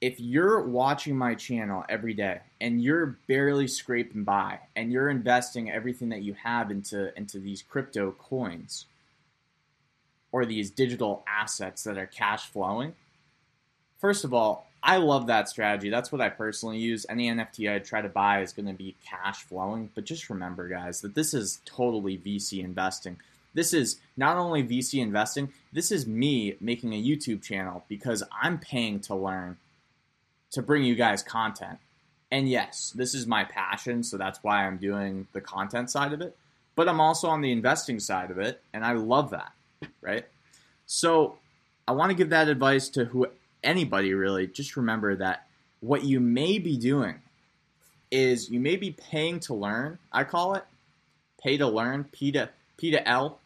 if 0.00 0.20
you're 0.20 0.60
watching 0.60 1.16
my 1.16 1.34
channel 1.34 1.84
every 1.88 2.12
day 2.12 2.40
and 2.60 2.82
you're 2.82 3.16
barely 3.26 3.66
scraping 3.66 4.24
by 4.24 4.58
and 4.76 4.92
you're 4.92 5.08
investing 5.08 5.70
everything 5.70 6.10
that 6.10 6.22
you 6.22 6.34
have 6.34 6.70
into 6.70 7.16
into 7.16 7.38
these 7.38 7.62
crypto 7.62 8.10
coins 8.12 8.86
or 10.32 10.44
these 10.44 10.70
digital 10.70 11.24
assets 11.26 11.84
that 11.84 11.96
are 11.96 12.06
cash 12.06 12.50
flowing, 12.50 12.92
first 13.98 14.24
of 14.24 14.34
all, 14.34 14.66
I 14.82 14.98
love 14.98 15.28
that 15.28 15.48
strategy. 15.48 15.88
That's 15.88 16.12
what 16.12 16.20
I 16.20 16.28
personally 16.28 16.78
use. 16.78 17.06
Any 17.08 17.30
NFT 17.30 17.74
I 17.74 17.78
try 17.78 18.02
to 18.02 18.08
buy 18.08 18.42
is 18.42 18.52
going 18.52 18.66
to 18.66 18.74
be 18.74 18.96
cash 19.04 19.42
flowing. 19.42 19.90
But 19.94 20.04
just 20.04 20.28
remember, 20.28 20.68
guys, 20.68 21.00
that 21.00 21.14
this 21.14 21.32
is 21.32 21.60
totally 21.64 22.18
VC 22.18 22.62
investing. 22.62 23.16
This 23.54 23.72
is 23.72 23.98
not 24.16 24.36
only 24.36 24.62
VC 24.62 25.00
investing, 25.00 25.52
this 25.72 25.90
is 25.90 26.06
me 26.06 26.56
making 26.60 26.92
a 26.92 27.02
YouTube 27.02 27.42
channel 27.42 27.84
because 27.88 28.22
I'm 28.42 28.58
paying 28.58 29.00
to 29.00 29.14
learn 29.14 29.56
to 30.50 30.60
bring 30.60 30.84
you 30.84 30.96
guys 30.96 31.22
content. 31.22 31.78
And 32.30 32.48
yes, 32.48 32.92
this 32.94 33.14
is 33.14 33.26
my 33.26 33.44
passion, 33.44 34.02
so 34.02 34.18
that's 34.18 34.40
why 34.42 34.66
I'm 34.66 34.76
doing 34.76 35.28
the 35.32 35.40
content 35.40 35.90
side 35.90 36.12
of 36.12 36.20
it. 36.20 36.36
But 36.74 36.88
I'm 36.88 37.00
also 37.00 37.28
on 37.28 37.40
the 37.40 37.52
investing 37.52 38.00
side 38.00 38.30
of 38.30 38.38
it, 38.38 38.60
and 38.72 38.84
I 38.84 38.92
love 38.92 39.30
that, 39.30 39.52
right? 40.00 40.26
So 40.86 41.38
I 41.86 41.92
want 41.92 42.10
to 42.10 42.16
give 42.16 42.30
that 42.30 42.48
advice 42.48 42.88
to 42.90 43.04
who 43.04 43.28
anybody 43.64 44.14
really, 44.14 44.46
just 44.46 44.76
remember 44.76 45.16
that 45.16 45.46
what 45.80 46.04
you 46.04 46.20
may 46.20 46.58
be 46.58 46.76
doing 46.76 47.20
is 48.10 48.50
you 48.50 48.60
may 48.60 48.76
be 48.76 48.92
paying 48.92 49.40
to 49.40 49.54
learn, 49.54 49.98
I 50.12 50.24
call 50.24 50.54
it. 50.54 50.64
Pay 51.42 51.58
to 51.58 51.66
learn, 51.66 52.04
P 52.04 52.32
to 52.32 52.50
P 52.76 52.90
to 52.92 53.06
L. 53.08 53.38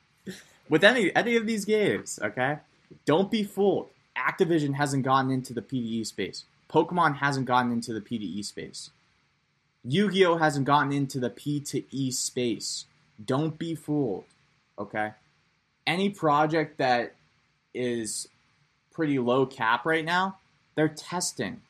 With 0.68 0.84
any 0.84 1.14
any 1.14 1.36
of 1.36 1.46
these 1.46 1.64
games, 1.64 2.18
okay? 2.22 2.58
Don't 3.04 3.30
be 3.30 3.42
fooled. 3.42 3.88
Activision 4.16 4.74
hasn't 4.74 5.04
gotten 5.04 5.30
into 5.30 5.52
the 5.52 5.62
PvE 5.62 6.06
space. 6.06 6.44
Pokemon 6.70 7.16
hasn't 7.16 7.46
gotten 7.46 7.72
into 7.72 7.92
the 7.92 8.00
P2E 8.00 8.44
space. 8.44 8.90
Yu-Gi-Oh 9.84 10.36
hasn't 10.36 10.66
gotten 10.66 10.92
into 10.92 11.20
the 11.20 11.30
P 11.30 11.60
to 11.60 11.82
E 11.94 12.10
space. 12.10 12.86
Don't 13.24 13.56
be 13.56 13.74
fooled. 13.74 14.24
Okay? 14.78 15.12
Any 15.86 16.10
project 16.10 16.78
that 16.78 17.14
is 17.72 18.28
pretty 18.96 19.18
low 19.18 19.44
cap 19.44 19.84
right 19.84 20.04
now, 20.04 20.38
they're 20.74 20.88
testing. 20.88 21.60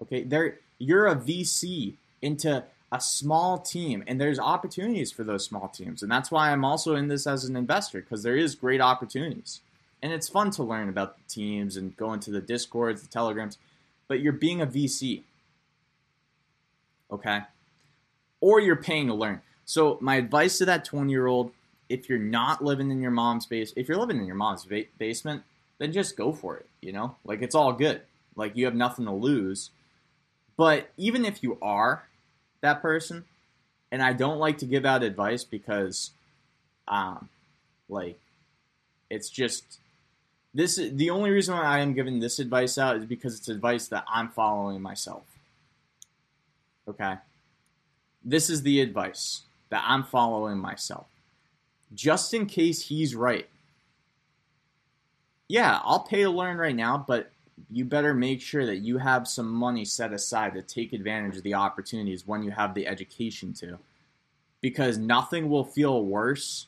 Okay, 0.00 0.22
they're 0.22 0.58
you're 0.78 1.08
a 1.08 1.16
VC 1.16 1.94
into 2.22 2.64
a 2.92 3.00
small 3.00 3.58
team, 3.58 4.04
and 4.06 4.20
there's 4.20 4.38
opportunities 4.38 5.10
for 5.10 5.24
those 5.24 5.44
small 5.44 5.68
teams, 5.68 6.02
and 6.02 6.10
that's 6.10 6.30
why 6.30 6.52
I'm 6.52 6.64
also 6.64 6.94
in 6.94 7.08
this 7.08 7.26
as 7.26 7.44
an 7.44 7.56
investor 7.56 8.00
because 8.00 8.22
there 8.22 8.36
is 8.36 8.54
great 8.54 8.80
opportunities, 8.80 9.60
and 10.00 10.12
it's 10.12 10.28
fun 10.28 10.52
to 10.52 10.62
learn 10.62 10.88
about 10.88 11.16
the 11.16 11.24
teams 11.28 11.76
and 11.76 11.96
go 11.96 12.12
into 12.12 12.30
the 12.30 12.40
discords, 12.40 13.02
the 13.02 13.08
telegrams, 13.08 13.58
but 14.06 14.20
you're 14.20 14.32
being 14.32 14.62
a 14.62 14.66
VC, 14.66 15.22
okay, 17.10 17.40
or 18.40 18.60
you're 18.60 18.76
paying 18.76 19.08
to 19.08 19.14
learn. 19.14 19.40
So 19.64 19.98
my 20.00 20.14
advice 20.14 20.58
to 20.58 20.64
that 20.66 20.84
20 20.84 21.10
year 21.10 21.26
old, 21.26 21.50
if 21.88 22.08
you're 22.08 22.18
not 22.18 22.62
living 22.64 22.90
in 22.90 23.02
your 23.02 23.10
mom's 23.10 23.46
base, 23.46 23.72
if 23.76 23.88
you're 23.88 23.98
living 23.98 24.18
in 24.18 24.26
your 24.26 24.36
mom's 24.36 24.64
ba- 24.64 24.84
basement, 24.96 25.42
then 25.78 25.92
just 25.92 26.16
go 26.16 26.32
for 26.32 26.56
it. 26.56 26.66
You 26.80 26.92
know, 26.92 27.16
like 27.24 27.42
it's 27.42 27.54
all 27.54 27.72
good. 27.72 28.02
Like 28.36 28.56
you 28.56 28.64
have 28.66 28.74
nothing 28.74 29.06
to 29.06 29.12
lose. 29.12 29.70
But 30.56 30.90
even 30.96 31.24
if 31.24 31.42
you 31.42 31.58
are 31.62 32.04
that 32.60 32.82
person, 32.82 33.24
and 33.90 34.02
I 34.02 34.12
don't 34.12 34.38
like 34.38 34.58
to 34.58 34.66
give 34.66 34.84
out 34.84 35.02
advice 35.02 35.44
because, 35.44 36.10
um, 36.86 37.28
like, 37.88 38.18
it's 39.08 39.30
just 39.30 39.78
this. 40.52 40.76
The 40.76 41.10
only 41.10 41.30
reason 41.30 41.54
why 41.54 41.62
I 41.62 41.78
am 41.78 41.94
giving 41.94 42.20
this 42.20 42.38
advice 42.38 42.76
out 42.76 42.96
is 42.96 43.06
because 43.06 43.38
it's 43.38 43.48
advice 43.48 43.88
that 43.88 44.04
I'm 44.08 44.28
following 44.28 44.82
myself. 44.82 45.22
Okay, 46.86 47.14
this 48.24 48.50
is 48.50 48.62
the 48.62 48.80
advice 48.80 49.42
that 49.70 49.84
I'm 49.86 50.04
following 50.04 50.58
myself, 50.58 51.06
just 51.94 52.34
in 52.34 52.46
case 52.46 52.88
he's 52.88 53.14
right 53.14 53.48
yeah, 55.48 55.80
I'll 55.82 56.00
pay 56.00 56.22
to 56.22 56.30
learn 56.30 56.58
right 56.58 56.76
now, 56.76 57.02
but 57.06 57.30
you 57.70 57.84
better 57.84 58.14
make 58.14 58.40
sure 58.40 58.66
that 58.66 58.78
you 58.78 58.98
have 58.98 59.26
some 59.26 59.50
money 59.50 59.84
set 59.84 60.12
aside 60.12 60.54
to 60.54 60.62
take 60.62 60.92
advantage 60.92 61.38
of 61.38 61.42
the 61.42 61.54
opportunities 61.54 62.26
when 62.26 62.42
you 62.42 62.50
have 62.50 62.74
the 62.74 62.86
education 62.86 63.52
to. 63.54 63.78
Because 64.60 64.98
nothing 64.98 65.48
will 65.48 65.64
feel 65.64 66.04
worse 66.04 66.66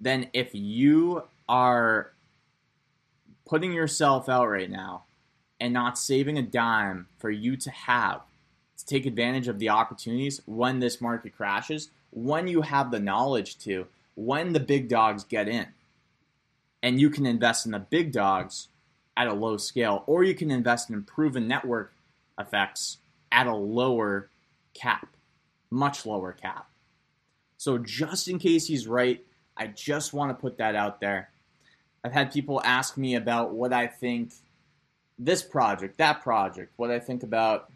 than 0.00 0.28
if 0.32 0.50
you 0.52 1.24
are 1.48 2.12
putting 3.44 3.72
yourself 3.72 4.28
out 4.28 4.48
right 4.48 4.70
now 4.70 5.04
and 5.60 5.72
not 5.72 5.98
saving 5.98 6.38
a 6.38 6.42
dime 6.42 7.06
for 7.18 7.30
you 7.30 7.56
to 7.56 7.70
have 7.70 8.20
to 8.78 8.86
take 8.86 9.06
advantage 9.06 9.48
of 9.48 9.58
the 9.58 9.68
opportunities 9.68 10.40
when 10.46 10.78
this 10.78 11.00
market 11.00 11.36
crashes, 11.36 11.90
when 12.10 12.46
you 12.46 12.62
have 12.62 12.90
the 12.90 13.00
knowledge 13.00 13.58
to, 13.58 13.86
when 14.14 14.52
the 14.52 14.60
big 14.60 14.88
dogs 14.88 15.24
get 15.24 15.48
in 15.48 15.66
and 16.82 17.00
you 17.00 17.10
can 17.10 17.26
invest 17.26 17.66
in 17.66 17.72
the 17.72 17.78
big 17.78 18.12
dogs 18.12 18.68
at 19.16 19.28
a 19.28 19.32
low 19.32 19.56
scale, 19.56 20.04
or 20.06 20.24
you 20.24 20.34
can 20.34 20.50
invest 20.50 20.90
in 20.90 21.02
proven 21.02 21.46
network 21.46 21.92
effects 22.38 22.98
at 23.30 23.46
a 23.46 23.54
lower 23.54 24.30
cap, 24.74 25.08
much 25.70 26.06
lower 26.06 26.32
cap. 26.32 26.68
So, 27.56 27.76
just 27.76 28.28
in 28.28 28.38
case 28.38 28.66
he's 28.66 28.86
right, 28.86 29.22
I 29.56 29.66
just 29.66 30.12
want 30.14 30.30
to 30.30 30.40
put 30.40 30.56
that 30.58 30.74
out 30.74 31.00
there. 31.00 31.30
I've 32.02 32.12
had 32.12 32.32
people 32.32 32.62
ask 32.64 32.96
me 32.96 33.14
about 33.14 33.52
what 33.52 33.72
I 33.72 33.86
think 33.86 34.32
this 35.18 35.42
project, 35.42 35.98
that 35.98 36.22
project, 36.22 36.72
what 36.76 36.90
I 36.90 36.98
think 36.98 37.22
about 37.22 37.70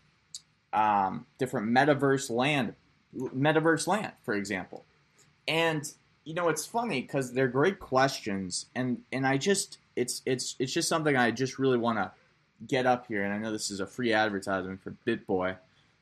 um, 0.73 1.26
different 1.38 1.68
metaverse 1.68 2.30
land, 2.30 2.75
metaverse 3.14 3.87
land, 3.87 4.12
for 4.23 4.32
example. 4.32 4.84
And 5.46 5.87
you 6.25 6.35
know, 6.35 6.49
it's 6.49 6.66
funny 6.66 7.02
because 7.02 7.33
they're 7.33 7.49
great 7.49 7.78
questions, 7.78 8.66
and 8.75 9.02
and 9.12 9.26
I 9.26 9.37
just 9.37 9.78
it's 9.97 10.23
it's 10.26 10.57
it's 10.59 10.73
just 10.73 10.88
something 10.88 11.16
I 11.16 11.31
just 11.31 11.59
really 11.59 11.78
want 11.78 11.99
to 11.99 12.12
get 12.66 12.87
up 12.87 13.07
here. 13.07 13.25
And 13.25 13.33
I 13.33 13.38
know 13.38 13.52
this 13.52 13.71
is 13.71 13.81
a 13.81 13.87
free 13.87 14.12
advertisement 14.12 14.83
for 14.83 14.95
BitBoy, 15.07 15.57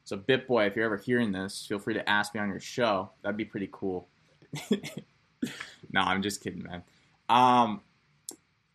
so 0.05 0.17
BitBoy, 0.17 0.67
if 0.67 0.77
you're 0.77 0.85
ever 0.85 0.97
hearing 0.97 1.33
this, 1.33 1.67
feel 1.67 1.79
free 1.79 1.95
to 1.95 2.09
ask 2.09 2.35
me 2.35 2.41
on 2.41 2.49
your 2.49 2.61
show. 2.61 3.11
That'd 3.23 3.37
be 3.37 3.45
pretty 3.45 3.69
cool. 3.71 4.09
no, 4.71 6.01
I'm 6.01 6.23
just 6.23 6.43
kidding, 6.43 6.63
man. 6.63 6.83
Um, 7.29 7.81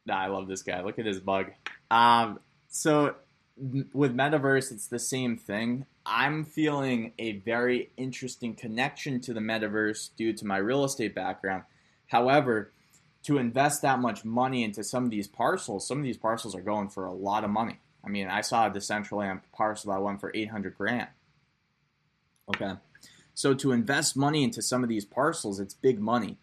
nah, 0.05 0.17
I 0.17 0.27
love 0.27 0.47
this 0.47 0.63
guy. 0.63 0.81
Look 0.81 0.99
at 0.99 1.05
his 1.05 1.19
bug. 1.19 1.51
Um, 1.91 2.39
so 2.69 3.15
with 3.57 4.15
metaverse, 4.15 4.71
it's 4.71 4.87
the 4.87 4.99
same 4.99 5.37
thing. 5.37 5.85
I'm 6.05 6.45
feeling 6.45 7.13
a 7.17 7.33
very 7.39 7.91
interesting 7.97 8.55
connection 8.55 9.19
to 9.21 9.33
the 9.33 9.39
metaverse 9.39 10.09
due 10.15 10.33
to 10.33 10.45
my 10.45 10.57
real 10.57 10.83
estate 10.83 11.15
background. 11.15 11.63
However, 12.07 12.71
to 13.23 13.37
invest 13.37 13.81
that 13.81 13.99
much 13.99 14.23
money 14.23 14.63
into 14.63 14.83
some 14.83 15.03
of 15.03 15.09
these 15.11 15.27
parcels, 15.27 15.87
some 15.87 15.97
of 15.97 16.03
these 16.03 16.17
parcels 16.17 16.55
are 16.55 16.61
going 16.61 16.89
for 16.89 17.05
a 17.05 17.13
lot 17.13 17.43
of 17.43 17.49
money. 17.49 17.79
I 18.03 18.09
mean, 18.09 18.27
I 18.27 18.41
saw 18.41 18.67
a 18.67 18.71
Decentraland 18.71 19.41
parcel 19.51 19.91
that 19.91 20.01
went 20.01 20.21
for 20.21 20.31
800 20.33 20.77
grand. 20.77 21.09
Okay. 22.55 22.73
So 23.33 23.53
to 23.55 23.71
invest 23.71 24.15
money 24.15 24.43
into 24.43 24.61
some 24.61 24.81
of 24.81 24.89
these 24.89 25.03
parcels, 25.03 25.59
it's 25.59 25.73
big 25.73 25.99
money. 25.99 26.37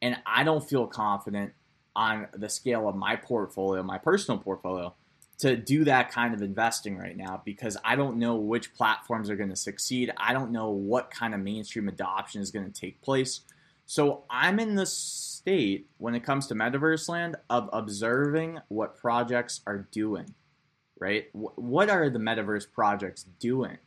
And 0.00 0.16
I 0.24 0.44
don't 0.44 0.66
feel 0.66 0.86
confident 0.86 1.52
on 1.94 2.28
the 2.32 2.48
scale 2.48 2.88
of 2.88 2.96
my 2.96 3.16
portfolio, 3.16 3.82
my 3.82 3.98
personal 3.98 4.38
portfolio, 4.38 4.94
to 5.40 5.56
do 5.56 5.84
that 5.84 6.10
kind 6.10 6.34
of 6.34 6.42
investing 6.42 6.96
right 6.96 7.16
now 7.16 7.40
because 7.44 7.76
I 7.84 7.96
don't 7.96 8.18
know 8.18 8.36
which 8.36 8.74
platforms 8.74 9.30
are 9.30 9.36
going 9.36 9.48
to 9.50 9.56
succeed. 9.56 10.12
I 10.16 10.32
don't 10.32 10.52
know 10.52 10.70
what 10.70 11.10
kind 11.10 11.34
of 11.34 11.40
mainstream 11.40 11.88
adoption 11.88 12.42
is 12.42 12.50
going 12.50 12.70
to 12.70 12.80
take 12.80 13.00
place. 13.00 13.40
So 13.86 14.24
I'm 14.30 14.60
in 14.60 14.74
the 14.74 14.86
state 14.86 15.88
when 15.96 16.14
it 16.14 16.24
comes 16.24 16.46
to 16.46 16.54
metaverse 16.54 17.08
land 17.08 17.36
of 17.48 17.70
observing 17.72 18.60
what 18.68 18.98
projects 18.98 19.62
are 19.66 19.88
doing, 19.90 20.34
right? 20.98 21.26
what 21.32 21.88
are 21.88 22.10
the 22.10 22.18
metaverse 22.18 22.70
projects 22.70 23.24
doing? 23.40 23.78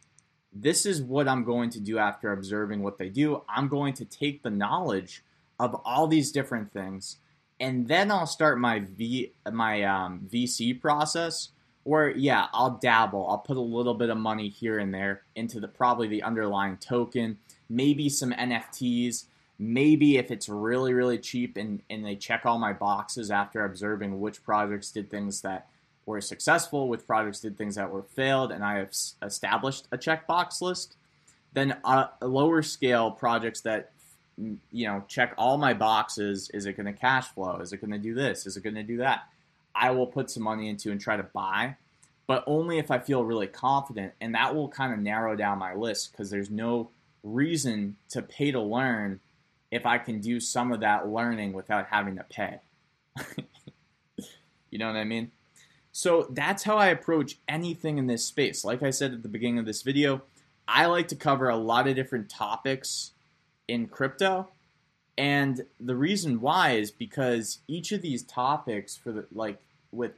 This 0.51 0.85
is 0.85 1.01
what 1.01 1.27
I'm 1.27 1.43
going 1.43 1.69
to 1.71 1.79
do 1.79 1.99
after 1.99 2.31
observing 2.31 2.83
what 2.83 2.97
they 2.97 3.09
do. 3.09 3.43
I'm 3.47 3.67
going 3.67 3.93
to 3.95 4.05
take 4.05 4.43
the 4.43 4.49
knowledge 4.49 5.23
of 5.59 5.75
all 5.85 6.07
these 6.07 6.31
different 6.31 6.73
things, 6.73 7.17
and 7.63 7.87
then 7.87 8.11
I'll 8.11 8.27
start 8.27 8.59
my 8.59 8.79
V 8.79 9.31
my 9.51 9.83
um, 9.83 10.27
VC 10.31 10.79
process. 10.79 11.49
Where 11.83 12.11
yeah, 12.11 12.47
I'll 12.53 12.77
dabble. 12.77 13.27
I'll 13.29 13.39
put 13.39 13.57
a 13.57 13.61
little 13.61 13.93
bit 13.93 14.09
of 14.09 14.17
money 14.17 14.47
here 14.47 14.79
and 14.79 14.93
there 14.93 15.23
into 15.35 15.59
the 15.59 15.67
probably 15.67 16.07
the 16.07 16.23
underlying 16.23 16.77
token, 16.77 17.37
maybe 17.69 18.07
some 18.07 18.31
NFTs 18.31 19.25
maybe 19.59 20.17
if 20.17 20.31
it's 20.31 20.49
really 20.49 20.93
really 20.93 21.17
cheap 21.17 21.57
and, 21.57 21.81
and 21.89 22.05
they 22.05 22.15
check 22.15 22.45
all 22.45 22.57
my 22.57 22.73
boxes 22.73 23.29
after 23.31 23.65
observing 23.65 24.19
which 24.19 24.43
projects 24.43 24.91
did 24.91 25.09
things 25.09 25.41
that 25.41 25.67
were 26.05 26.19
successful 26.19 26.89
which 26.89 27.05
projects 27.05 27.39
did 27.39 27.57
things 27.57 27.75
that 27.75 27.89
were 27.89 28.03
failed 28.03 28.51
and 28.51 28.63
i 28.63 28.77
have 28.77 28.91
established 29.21 29.87
a 29.91 29.97
checkbox 29.97 30.59
list 30.61 30.95
then 31.53 31.77
uh, 31.85 32.07
lower 32.21 32.63
scale 32.63 33.11
projects 33.11 33.61
that 33.61 33.91
you 34.37 34.87
know 34.87 35.03
check 35.07 35.33
all 35.37 35.57
my 35.57 35.73
boxes 35.73 36.49
is 36.53 36.65
it 36.65 36.75
going 36.75 36.85
to 36.85 36.93
cash 36.93 37.27
flow 37.27 37.57
is 37.57 37.71
it 37.71 37.81
going 37.81 37.91
to 37.91 37.97
do 37.97 38.13
this 38.13 38.45
is 38.45 38.57
it 38.57 38.63
going 38.63 38.75
to 38.75 38.83
do 38.83 38.97
that 38.97 39.23
i 39.75 39.91
will 39.91 40.07
put 40.07 40.29
some 40.29 40.43
money 40.43 40.69
into 40.69 40.91
and 40.91 40.99
try 40.99 41.15
to 41.15 41.23
buy 41.23 41.75
but 42.25 42.43
only 42.47 42.79
if 42.79 42.89
i 42.89 42.97
feel 42.97 43.23
really 43.23 43.47
confident 43.47 44.11
and 44.19 44.33
that 44.33 44.55
will 44.55 44.67
kind 44.67 44.91
of 44.91 44.99
narrow 44.99 45.35
down 45.35 45.59
my 45.59 45.75
list 45.75 46.11
because 46.11 46.29
there's 46.29 46.49
no 46.49 46.89
reason 47.23 47.95
to 48.09 48.21
pay 48.21 48.51
to 48.51 48.61
learn 48.61 49.19
if 49.71 49.85
I 49.85 49.97
can 49.97 50.19
do 50.19 50.39
some 50.39 50.71
of 50.71 50.81
that 50.81 51.07
learning 51.07 51.53
without 51.53 51.87
having 51.87 52.17
to 52.17 52.23
pay. 52.23 52.59
you 54.69 54.77
know 54.77 54.87
what 54.87 54.97
I 54.97 55.03
mean? 55.03 55.31
So 55.91 56.27
that's 56.29 56.63
how 56.63 56.77
I 56.77 56.87
approach 56.87 57.37
anything 57.47 57.97
in 57.97 58.07
this 58.07 58.25
space. 58.25 58.63
Like 58.63 58.83
I 58.83 58.91
said 58.91 59.13
at 59.13 59.23
the 59.23 59.29
beginning 59.29 59.59
of 59.59 59.65
this 59.65 59.81
video, 59.81 60.21
I 60.67 60.85
like 60.85 61.07
to 61.09 61.15
cover 61.15 61.49
a 61.49 61.55
lot 61.55 61.87
of 61.87 61.95
different 61.95 62.29
topics 62.29 63.11
in 63.67 63.87
crypto. 63.87 64.49
And 65.17 65.65
the 65.79 65.95
reason 65.95 66.41
why 66.41 66.71
is 66.71 66.91
because 66.91 67.59
each 67.67 67.91
of 67.91 68.01
these 68.01 68.23
topics 68.23 68.95
for 68.95 69.11
the 69.11 69.25
like 69.31 69.59
with 69.91 70.13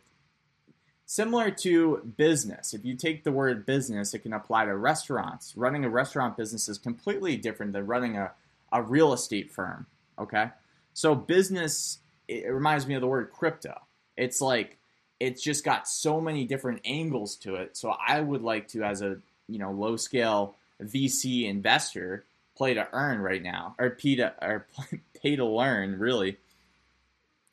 similar 1.06 1.52
to 1.52 2.14
business. 2.18 2.74
If 2.74 2.86
you 2.86 2.96
take 2.96 3.24
the 3.24 3.32
word 3.32 3.66
business, 3.66 4.14
it 4.14 4.20
can 4.20 4.34
apply 4.34 4.66
to 4.66 4.76
restaurants. 4.76 5.54
Running 5.56 5.86
a 5.86 5.90
restaurant 5.90 6.38
business 6.38 6.68
is 6.70 6.78
completely 6.78 7.38
different 7.38 7.74
than 7.74 7.86
running 7.86 8.18
a 8.18 8.32
a 8.72 8.82
real 8.82 9.14
estate 9.14 9.52
firm. 9.52 9.86
Okay. 10.20 10.50
So 10.94 11.16
business, 11.16 12.00
it 12.28 12.48
reminds 12.48 12.88
me 12.88 12.96
of 12.96 13.02
the 13.02 13.08
word 13.08 13.32
crypto. 13.32 13.82
It's 14.18 14.42
like, 14.42 14.78
it's 15.20 15.42
just 15.42 15.64
got 15.64 15.88
so 15.88 16.20
many 16.20 16.46
different 16.46 16.82
angles 16.86 17.38
to 17.38 17.56
it. 17.56 17.78
So 17.78 17.90
I 17.90 18.20
would 18.20 18.42
like 18.42 18.68
to, 18.70 18.84
as 18.84 19.02
a, 19.02 19.18
you 19.48 19.60
know, 19.60 19.72
low 19.72 19.96
scale 19.96 20.56
VC 20.82 21.48
investor, 21.48 22.26
play 22.56 22.74
to 22.74 22.88
earn 22.94 23.20
right 23.20 23.44
now 23.44 23.76
or 23.80 23.92
pay 23.92 24.16
to, 24.16 24.34
or 24.42 24.66
pay 25.22 25.36
to 25.36 25.46
learn 25.46 26.00
really. 26.00 26.38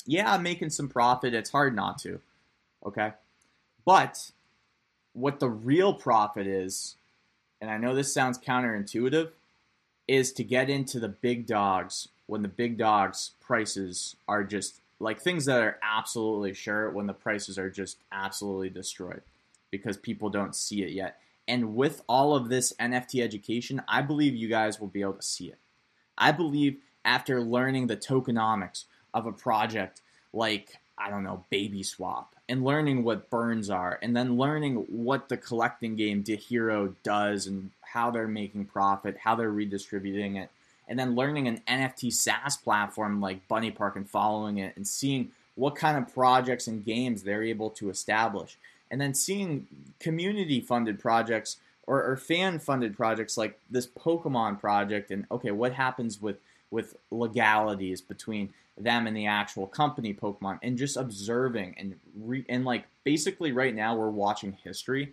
Yeah, 0.07 0.33
I'm 0.33 0.43
making 0.43 0.71
some 0.71 0.89
profit. 0.89 1.35
It's 1.35 1.51
hard 1.51 1.77
not 1.77 1.99
to. 2.01 2.21
Okay. 2.85 3.13
But 3.85 4.31
what 5.13 5.41
the 5.41 5.49
real 5.49 5.95
profit 5.95 6.47
is, 6.47 6.97
and 7.61 7.71
I 7.71 7.79
know 7.79 7.95
this 7.95 8.13
sounds 8.13 8.39
counterintuitive, 8.39 9.31
is 10.09 10.33
to 10.33 10.45
get 10.45 10.69
into 10.69 10.99
the 10.99 11.09
big 11.09 11.47
dogs 11.47 12.09
when 12.27 12.43
the 12.43 12.49
big 12.49 12.79
dogs 12.79 13.33
prices 13.41 14.17
are 14.27 14.45
just 14.45 14.81
like 14.99 15.21
things 15.21 15.45
that 15.47 15.61
are 15.61 15.79
absolutely 15.83 16.55
sure 16.55 16.91
when 16.91 17.07
the 17.07 17.13
prices 17.13 17.59
are 17.59 17.71
just 17.71 17.99
absolutely 18.13 18.71
destroyed 18.71 19.23
because 19.71 19.97
people 19.97 20.31
don't 20.31 20.55
see 20.55 20.83
it 20.83 20.91
yet. 20.91 21.19
And 21.49 21.75
with 21.75 22.03
all 22.09 22.35
of 22.35 22.49
this 22.49 22.73
NFT 22.81 23.23
education, 23.23 23.83
I 23.89 24.03
believe 24.03 24.35
you 24.35 24.49
guys 24.49 24.81
will 24.81 24.89
be 24.89 25.03
able 25.03 25.15
to 25.15 25.23
see 25.23 25.47
it. 25.47 25.59
I 26.17 26.33
believe 26.33 26.79
after 27.05 27.43
learning 27.43 27.87
the 27.87 27.97
tokenomics 27.97 28.85
of 29.13 29.27
a 29.27 29.33
project 29.33 30.01
like, 30.33 30.79
I 30.97 31.11
don't 31.11 31.25
know, 31.25 31.45
Baby 31.51 31.83
Swap, 31.83 32.35
and 32.49 32.65
learning 32.65 33.05
what 33.05 33.29
burns 33.29 33.71
are, 33.71 33.99
and 34.03 34.17
then 34.17 34.37
learning 34.37 34.77
what 34.89 35.29
the 35.29 35.37
collecting 35.37 35.97
game 35.97 36.23
DeHero 36.23 36.95
does 37.03 37.47
and 37.47 37.71
how 37.81 38.11
they're 38.11 38.29
making 38.29 38.67
profit, 38.67 39.19
how 39.19 39.35
they're 39.35 39.51
redistributing 39.51 40.37
it, 40.37 40.51
and 40.89 40.99
then 40.99 41.15
learning 41.15 41.49
an 41.49 41.61
NFT 41.69 42.13
SaaS 42.13 42.57
platform 42.57 43.21
like 43.21 43.49
Bunny 43.49 43.71
Park 43.71 43.97
and 43.97 44.09
following 44.09 44.59
it 44.59 44.75
and 44.77 44.87
seeing 44.87 45.31
what 45.55 45.75
kind 45.75 45.99
of 45.99 46.13
projects 46.13 46.67
and 46.67 46.85
games 46.85 47.23
they're 47.23 47.43
able 47.43 47.71
to 47.71 47.91
establish. 47.91 48.57
And 48.93 49.01
then 49.01 49.15
seeing 49.15 49.67
community 49.99 50.61
funded 50.61 51.01
projects 51.01 51.57
or, 51.89 52.05
or 52.05 52.17
fan 52.17 52.61
funded 52.61 52.97
projects 52.97 53.37
like 53.37 53.59
this 53.71 53.89
Pokemon 53.89 54.61
project 54.61 55.11
and 55.11 55.27
okay, 55.33 55.51
what 55.51 55.73
happens 55.73 56.21
with 56.21 56.39
with 56.71 56.97
legalities 57.11 58.01
between 58.01 58.53
them 58.79 59.07
and 59.07 59.17
the 59.17 59.27
actual 59.27 59.67
company 59.67 60.15
Pokemon 60.15 60.59
and 60.63 60.79
just 60.79 60.97
observing 60.97 61.75
and 61.79 61.95
re- 62.17 62.47
and 62.49 62.65
like 62.65 62.85
basically 63.05 63.53
right 63.53 63.75
now 63.75 63.97
we're 63.97 64.11
watching 64.11 64.57
history. 64.65 65.13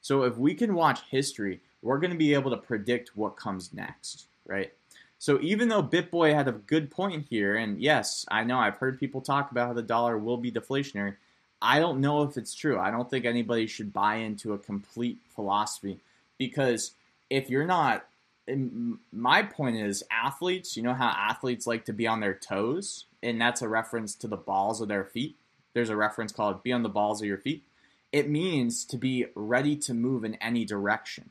So 0.00 0.24
if 0.24 0.36
we 0.36 0.54
can 0.54 0.74
watch 0.74 1.00
history, 1.10 1.60
we're 1.82 1.98
going 1.98 2.12
to 2.12 2.16
be 2.16 2.34
able 2.34 2.50
to 2.50 2.56
predict 2.56 3.16
what 3.16 3.36
comes 3.36 3.72
next, 3.72 4.26
right? 4.46 4.72
So 5.18 5.40
even 5.40 5.68
though 5.68 5.82
BitBoy 5.82 6.34
had 6.34 6.48
a 6.48 6.52
good 6.52 6.90
point 6.90 7.26
here, 7.30 7.56
and 7.56 7.80
yes, 7.80 8.26
I 8.30 8.44
know 8.44 8.58
I've 8.58 8.76
heard 8.76 9.00
people 9.00 9.22
talk 9.22 9.50
about 9.50 9.68
how 9.68 9.72
the 9.72 9.82
dollar 9.82 10.18
will 10.18 10.36
be 10.36 10.52
deflationary. 10.52 11.16
I 11.64 11.80
don't 11.80 12.00
know 12.00 12.22
if 12.22 12.36
it's 12.36 12.54
true. 12.54 12.78
I 12.78 12.90
don't 12.90 13.08
think 13.08 13.24
anybody 13.24 13.66
should 13.66 13.92
buy 13.92 14.16
into 14.16 14.52
a 14.52 14.58
complete 14.58 15.18
philosophy 15.34 16.00
because 16.38 16.92
if 17.30 17.50
you're 17.50 17.66
not, 17.66 18.06
my 19.12 19.42
point 19.42 19.76
is 19.76 20.04
athletes, 20.10 20.76
you 20.76 20.82
know 20.82 20.94
how 20.94 21.08
athletes 21.08 21.66
like 21.66 21.86
to 21.86 21.92
be 21.92 22.06
on 22.06 22.20
their 22.20 22.34
toes, 22.34 23.06
and 23.22 23.40
that's 23.40 23.62
a 23.62 23.68
reference 23.68 24.14
to 24.16 24.28
the 24.28 24.36
balls 24.36 24.80
of 24.80 24.88
their 24.88 25.04
feet. 25.04 25.36
There's 25.72 25.90
a 25.90 25.96
reference 25.96 26.30
called 26.30 26.62
be 26.62 26.72
on 26.72 26.82
the 26.82 26.88
balls 26.88 27.22
of 27.22 27.26
your 27.26 27.38
feet. 27.38 27.64
It 28.12 28.28
means 28.28 28.84
to 28.84 28.96
be 28.96 29.26
ready 29.34 29.74
to 29.76 29.94
move 29.94 30.24
in 30.24 30.34
any 30.36 30.64
direction 30.64 31.30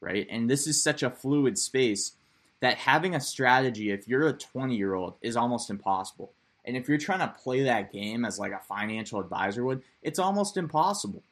right? 0.00 0.26
And 0.30 0.48
this 0.48 0.66
is 0.66 0.82
such 0.82 1.02
a 1.02 1.10
fluid 1.10 1.58
space 1.58 2.12
that 2.60 2.78
having 2.78 3.14
a 3.14 3.20
strategy, 3.20 3.90
if 3.90 4.08
you're 4.08 4.28
a 4.28 4.32
20 4.32 4.76
year 4.76 4.94
old, 4.94 5.14
is 5.20 5.36
almost 5.36 5.70
impossible. 5.70 6.32
And 6.66 6.76
if 6.76 6.88
you're 6.88 6.98
trying 6.98 7.20
to 7.20 7.34
play 7.42 7.62
that 7.62 7.92
game 7.92 8.24
as 8.24 8.38
like 8.38 8.52
a 8.52 8.58
financial 8.58 9.20
advisor 9.20 9.64
would, 9.64 9.82
it's 10.02 10.18
almost 10.18 10.56
impossible. 10.56 11.22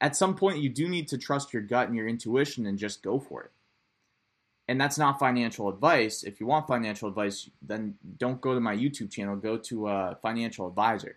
At 0.00 0.16
some 0.16 0.34
point, 0.34 0.58
you 0.58 0.68
do 0.68 0.88
need 0.88 1.08
to 1.08 1.18
trust 1.18 1.52
your 1.52 1.62
gut 1.62 1.86
and 1.86 1.96
your 1.96 2.08
intuition 2.08 2.66
and 2.66 2.78
just 2.78 3.02
go 3.02 3.20
for 3.20 3.42
it. 3.44 3.50
And 4.68 4.80
that's 4.80 4.98
not 4.98 5.18
financial 5.18 5.68
advice. 5.68 6.22
If 6.22 6.40
you 6.40 6.46
want 6.46 6.66
financial 6.66 7.08
advice, 7.08 7.48
then 7.60 7.94
don't 8.18 8.40
go 8.40 8.54
to 8.54 8.60
my 8.60 8.76
YouTube 8.76 9.10
channel, 9.10 9.36
go 9.36 9.56
to 9.58 9.88
a 9.88 10.18
financial 10.22 10.66
advisor. 10.66 11.16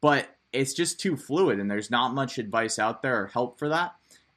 But 0.00 0.28
it's 0.52 0.74
just 0.74 1.00
too 1.00 1.16
fluid, 1.16 1.58
and 1.58 1.70
there's 1.70 1.90
not 1.90 2.14
much 2.14 2.38
advice 2.38 2.78
out 2.78 3.02
there 3.02 3.22
or 3.22 3.26
help 3.28 3.58
for 3.58 3.68
that 3.70 3.94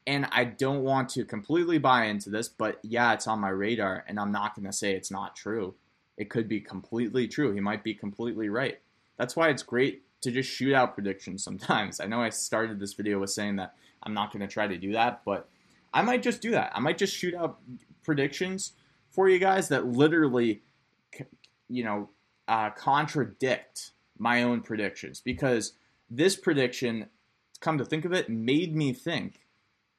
and 0.09 0.27
I 0.31 0.43
don't 0.43 0.81
want 0.81 1.09
to 1.09 1.23
completely 1.23 1.77
buy 1.77 2.05
into 2.05 2.31
this, 2.31 2.47
but 2.49 2.79
yeah, 2.81 3.13
it's 3.13 3.27
on 3.27 3.39
my 3.39 3.49
radar, 3.49 4.03
and 4.07 4.19
I'm 4.19 4.31
not 4.31 4.55
going 4.55 4.65
to 4.65 4.73
say 4.73 4.93
it's 4.95 5.11
not 5.11 5.35
true. 5.35 5.75
It 6.19 6.29
could 6.29 6.47
be 6.47 6.59
completely 6.59 7.27
true. 7.27 7.53
He 7.53 7.61
might 7.61 7.83
be 7.83 7.95
completely 7.95 8.49
right. 8.49 8.79
That's 9.17 9.35
why 9.35 9.49
it's 9.49 9.63
great 9.63 10.03
to 10.21 10.31
just 10.31 10.51
shoot 10.51 10.75
out 10.75 10.93
predictions 10.93 11.43
sometimes. 11.43 11.99
I 11.99 12.05
know 12.05 12.21
I 12.21 12.29
started 12.29 12.79
this 12.79 12.93
video 12.93 13.19
with 13.19 13.31
saying 13.31 13.55
that 13.55 13.73
I'm 14.03 14.13
not 14.13 14.31
going 14.31 14.41
to 14.41 14.53
try 14.53 14.67
to 14.67 14.77
do 14.77 14.91
that, 14.91 15.21
but 15.25 15.49
I 15.93 16.01
might 16.01 16.21
just 16.21 16.41
do 16.41 16.51
that. 16.51 16.71
I 16.75 16.79
might 16.79 16.97
just 16.97 17.15
shoot 17.15 17.33
out 17.33 17.59
predictions 18.03 18.73
for 19.09 19.27
you 19.29 19.39
guys 19.39 19.69
that 19.69 19.87
literally, 19.87 20.61
you 21.69 21.83
know, 21.83 22.09
uh, 22.47 22.69
contradict 22.71 23.91
my 24.17 24.43
own 24.43 24.61
predictions 24.61 25.21
because 25.21 25.73
this 26.09 26.35
prediction, 26.35 27.07
come 27.61 27.77
to 27.77 27.85
think 27.85 28.05
of 28.05 28.11
it, 28.11 28.29
made 28.29 28.75
me 28.75 28.91
think 28.91 29.47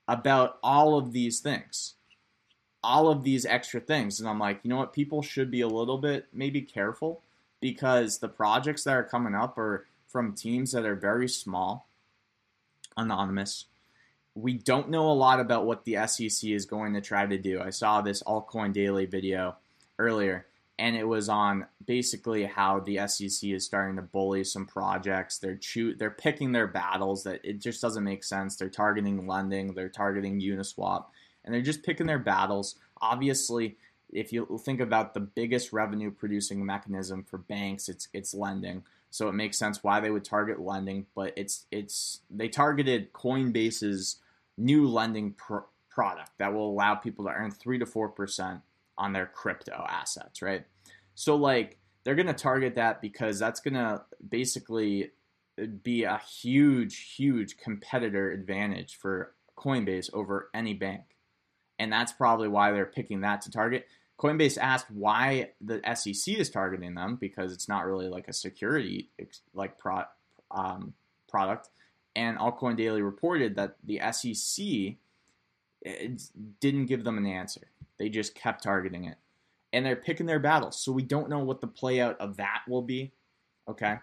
about 0.07 0.59
all 0.63 0.99
of 0.99 1.13
these 1.13 1.41
things, 1.41 1.95
all 2.83 3.09
of 3.09 3.23
these 3.23 3.45
extra 3.47 3.81
things. 3.81 4.21
And 4.21 4.29
I'm 4.29 4.39
like, 4.39 4.61
you 4.63 4.71
know 4.71 4.77
what? 4.77 4.93
People 4.93 5.23
should 5.23 5.51
be 5.51 5.61
a 5.61 5.69
little 5.69 5.99
bit 5.99 6.27
maybe 6.33 6.63
careful 6.63 7.23
because 7.61 8.19
the 8.19 8.29
projects 8.29 8.85
that 8.85 8.95
are 8.95 9.05
coming 9.05 9.35
up 9.35 9.59
are 9.59 9.87
from 10.09 10.35
teams 10.35 10.73
that 10.73 10.85
are 10.85 10.95
very 10.95 11.29
small, 11.29 11.89
anonymous. 12.97 13.67
We 14.35 14.55
don't 14.55 14.91
know 14.91 15.11
a 15.11 15.13
lot 15.13 15.41
about 15.41 15.67
what 15.67 15.85
the 15.85 16.07
SEC 16.07 16.51
is 16.51 16.65
going 16.65 16.95
to 16.95 17.01
try 17.01 17.27
to 17.27 17.39
do. 17.39 17.61
I 17.61 17.71
saw 17.71 18.01
this 18.01 18.23
altcoin 18.23 18.73
daily 18.73 19.07
video 19.07 19.57
earlier 19.99 20.47
and 20.81 20.97
it 20.97 21.07
was 21.07 21.29
on 21.29 21.67
basically 21.85 22.45
how 22.45 22.81
the 22.81 23.07
SEC 23.07 23.51
is 23.51 23.67
starting 23.67 23.97
to 23.97 24.03
bully 24.03 24.43
some 24.45 24.65
projects. 24.65 25.37
They're 25.37 25.57
choo- 25.57 25.95
they're 25.95 26.11
picking 26.11 26.53
their 26.53 26.67
battles 26.67 27.25
that 27.25 27.45
it 27.45 27.61
just 27.61 27.83
doesn't 27.83 28.03
make 28.03 28.25
sense. 28.25 28.57
They're 28.57 28.71
targeting 28.71 29.27
lending, 29.27 29.75
they're 29.75 29.91
targeting 29.91 30.41
Uniswap, 30.41 31.05
and 31.45 31.55
they're 31.55 31.63
just 31.63 31.83
picking 31.83 32.07
their 32.07 32.19
battles. 32.19 32.77
Obviously, 33.01 33.77
if 34.13 34.33
you 34.33 34.61
think 34.65 34.81
about 34.81 35.15
the 35.15 35.21
biggest 35.21 35.73
revenue 35.73 36.11
producing 36.11 36.65
mechanism 36.65 37.25
for 37.25 37.39
banks, 37.39 37.89
it's 37.89 38.09
it's 38.13 38.35
lending. 38.35 38.85
So 39.11 39.29
it 39.29 39.33
makes 39.33 39.59
sense 39.59 39.83
why 39.83 40.01
they 40.01 40.11
would 40.11 40.25
target 40.25 40.61
lending, 40.61 41.07
but 41.15 41.33
it's 41.37 41.67
it's 41.71 42.21
they 42.31 42.49
targeted 42.49 43.13
Coinbase's 43.13 44.17
new 44.57 44.89
lending 44.89 45.33
pr- 45.33 45.67
product 45.89 46.31
that 46.39 46.53
will 46.53 46.71
allow 46.71 46.95
people 46.95 47.25
to 47.25 47.31
earn 47.31 47.51
3 47.51 47.79
to 47.79 47.87
4% 47.87 48.63
on 48.97 49.13
their 49.13 49.27
crypto 49.27 49.85
assets, 49.89 50.43
right? 50.43 50.65
So 51.15 51.37
like 51.37 51.79
they're 52.05 52.15
going 52.15 52.27
to 52.27 52.33
target 52.35 52.77
that 52.77 53.01
because 53.01 53.39
that's 53.39 53.61
going 53.61 53.75
to 53.75 54.03
basically 54.27 55.11
be 55.83 56.05
a 56.05 56.19
huge 56.19 57.15
huge 57.17 57.57
competitor 57.57 58.31
advantage 58.31 58.97
for 58.97 59.35
Coinbase 59.57 60.13
over 60.15 60.51
any 60.55 60.75
bank. 60.75 61.03
And 61.81 61.91
that's 61.91 62.13
probably 62.13 62.47
why 62.47 62.73
they're 62.73 62.85
picking 62.85 63.23
that 63.23 63.41
to 63.43 63.51
target. 63.51 63.87
Coinbase 64.19 64.59
asked 64.59 64.91
why 64.91 65.53
the 65.63 65.81
SEC 65.95 66.39
is 66.39 66.51
targeting 66.51 66.95
them 66.95 67.17
because 67.17 67.55
it's 67.55 67.71
not 67.71 67.87
really 67.87 68.07
like 68.07 68.29
a 68.29 68.35
security 68.35 69.09
like 69.55 69.79
pro, 69.79 70.03
um, 70.51 70.93
product. 71.27 71.71
And 72.15 72.37
Altcoin 72.37 72.77
Daily 72.77 73.01
reported 73.01 73.57
that 73.57 73.77
the 73.83 73.99
SEC 74.13 74.97
didn't 76.61 76.87
give 76.87 77.03
them 77.03 77.17
an 77.17 77.27
answer. 77.27 77.63
They 77.99 78.11
just 78.11 78.35
kept 78.35 78.63
targeting 78.63 79.05
it, 79.05 79.17
and 79.73 79.87
they're 79.87 79.97
picking 79.97 80.27
their 80.27 80.39
battles. 80.39 80.79
So 80.79 80.93
we 80.93 81.03
don't 81.03 81.31
know 81.31 81.39
what 81.39 81.63
the 81.63 81.67
play 81.67 81.99
out 82.03 82.21
of 82.21 82.37
that 82.37 82.61
will 82.69 82.83
be. 82.83 83.13
Okay. 83.69 83.97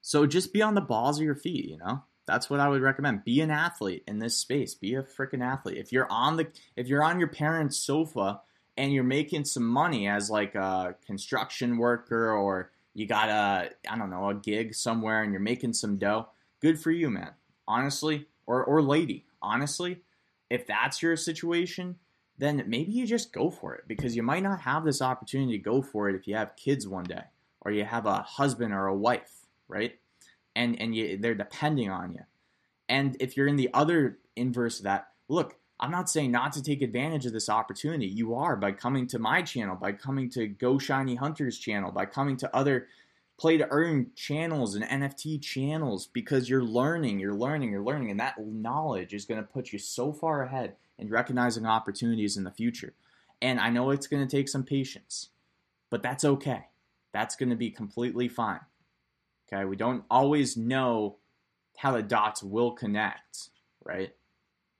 So 0.00 0.26
just 0.26 0.52
be 0.52 0.62
on 0.62 0.76
the 0.76 0.80
balls 0.80 1.18
of 1.18 1.24
your 1.24 1.34
feet, 1.34 1.64
you 1.64 1.78
know. 1.78 2.04
That's 2.26 2.48
what 2.48 2.60
I 2.60 2.68
would 2.68 2.82
recommend. 2.82 3.24
Be 3.24 3.40
an 3.40 3.50
athlete 3.50 4.04
in 4.06 4.18
this 4.18 4.36
space. 4.36 4.74
Be 4.74 4.94
a 4.94 5.02
freaking 5.02 5.44
athlete. 5.44 5.76
If 5.76 5.92
you're 5.92 6.10
on 6.10 6.36
the 6.36 6.46
if 6.76 6.88
you're 6.88 7.02
on 7.02 7.18
your 7.18 7.28
parents' 7.28 7.76
sofa 7.78 8.40
and 8.76 8.92
you're 8.92 9.04
making 9.04 9.44
some 9.44 9.66
money 9.66 10.08
as 10.08 10.30
like 10.30 10.54
a 10.54 10.96
construction 11.06 11.76
worker 11.76 12.32
or 12.32 12.70
you 12.94 13.06
got 13.06 13.28
a 13.28 13.70
I 13.88 13.98
don't 13.98 14.10
know, 14.10 14.30
a 14.30 14.34
gig 14.34 14.74
somewhere 14.74 15.22
and 15.22 15.32
you're 15.32 15.40
making 15.40 15.74
some 15.74 15.98
dough, 15.98 16.28
good 16.60 16.80
for 16.80 16.90
you, 16.90 17.10
man. 17.10 17.32
Honestly, 17.68 18.26
or 18.46 18.64
or 18.64 18.80
lady, 18.80 19.26
honestly, 19.42 20.00
if 20.48 20.66
that's 20.66 21.02
your 21.02 21.16
situation, 21.16 21.96
then 22.38 22.64
maybe 22.66 22.92
you 22.92 23.06
just 23.06 23.32
go 23.32 23.50
for 23.50 23.74
it 23.74 23.84
because 23.86 24.16
you 24.16 24.22
might 24.22 24.42
not 24.42 24.60
have 24.60 24.84
this 24.84 25.02
opportunity 25.02 25.58
to 25.58 25.62
go 25.62 25.82
for 25.82 26.08
it 26.08 26.16
if 26.16 26.26
you 26.26 26.34
have 26.36 26.56
kids 26.56 26.88
one 26.88 27.04
day 27.04 27.24
or 27.60 27.70
you 27.70 27.84
have 27.84 28.06
a 28.06 28.22
husband 28.22 28.72
or 28.72 28.86
a 28.86 28.96
wife, 28.96 29.46
right? 29.68 29.98
And 30.56 30.80
and 30.80 30.94
you, 30.94 31.16
they're 31.18 31.34
depending 31.34 31.90
on 31.90 32.12
you. 32.12 32.20
And 32.88 33.16
if 33.20 33.36
you're 33.36 33.46
in 33.46 33.56
the 33.56 33.70
other 33.72 34.18
inverse 34.36 34.78
of 34.78 34.84
that, 34.84 35.08
look, 35.28 35.56
I'm 35.80 35.90
not 35.90 36.08
saying 36.08 36.30
not 36.30 36.52
to 36.52 36.62
take 36.62 36.82
advantage 36.82 37.26
of 37.26 37.32
this 37.32 37.48
opportunity. 37.48 38.06
You 38.06 38.34
are 38.34 38.56
by 38.56 38.72
coming 38.72 39.06
to 39.08 39.18
my 39.18 39.42
channel, 39.42 39.76
by 39.76 39.92
coming 39.92 40.30
to 40.30 40.46
Go 40.46 40.78
Shiny 40.78 41.16
Hunters 41.16 41.58
channel, 41.58 41.90
by 41.90 42.06
coming 42.06 42.36
to 42.38 42.56
other 42.56 42.86
play 43.38 43.56
to 43.56 43.66
earn 43.70 44.10
channels 44.14 44.76
and 44.76 44.84
NFT 44.84 45.42
channels 45.42 46.06
because 46.06 46.48
you're 46.48 46.62
learning, 46.62 47.18
you're 47.18 47.34
learning, 47.34 47.70
you're 47.70 47.82
learning, 47.82 48.10
and 48.10 48.20
that 48.20 48.36
knowledge 48.38 49.12
is 49.12 49.24
going 49.24 49.40
to 49.40 49.46
put 49.46 49.72
you 49.72 49.78
so 49.78 50.12
far 50.12 50.42
ahead 50.42 50.76
in 50.98 51.10
recognizing 51.10 51.66
opportunities 51.66 52.36
in 52.36 52.44
the 52.44 52.50
future. 52.52 52.94
And 53.42 53.58
I 53.58 53.70
know 53.70 53.90
it's 53.90 54.06
going 54.06 54.26
to 54.26 54.36
take 54.36 54.48
some 54.48 54.62
patience, 54.62 55.30
but 55.90 56.02
that's 56.02 56.24
okay. 56.24 56.66
That's 57.12 57.34
going 57.36 57.50
to 57.50 57.56
be 57.56 57.70
completely 57.70 58.28
fine. 58.28 58.60
Okay, 59.54 59.64
we 59.64 59.76
don't 59.76 60.04
always 60.10 60.56
know 60.56 61.16
how 61.76 61.92
the 61.92 62.02
dots 62.02 62.42
will 62.42 62.72
connect, 62.72 63.50
right? 63.84 64.12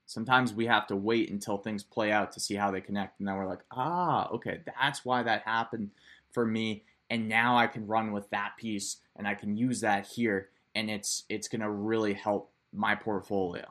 Sometimes 0.06 0.52
we 0.52 0.66
have 0.66 0.86
to 0.88 0.96
wait 0.96 1.30
until 1.30 1.58
things 1.58 1.82
play 1.82 2.10
out 2.10 2.32
to 2.32 2.40
see 2.40 2.54
how 2.54 2.70
they 2.70 2.80
connect, 2.80 3.18
and 3.18 3.28
then 3.28 3.36
we're 3.36 3.46
like, 3.46 3.64
ah, 3.70 4.28
okay, 4.30 4.60
that's 4.66 5.04
why 5.04 5.22
that 5.22 5.42
happened 5.42 5.90
for 6.32 6.44
me, 6.44 6.84
and 7.08 7.28
now 7.28 7.56
I 7.56 7.66
can 7.68 7.86
run 7.86 8.12
with 8.12 8.28
that 8.30 8.56
piece, 8.58 8.96
and 9.16 9.28
I 9.28 9.34
can 9.34 9.56
use 9.56 9.80
that 9.80 10.06
here, 10.06 10.48
and 10.74 10.90
it's 10.90 11.24
it's 11.28 11.48
gonna 11.48 11.70
really 11.70 12.12
help 12.12 12.50
my 12.72 12.94
portfolio, 12.96 13.66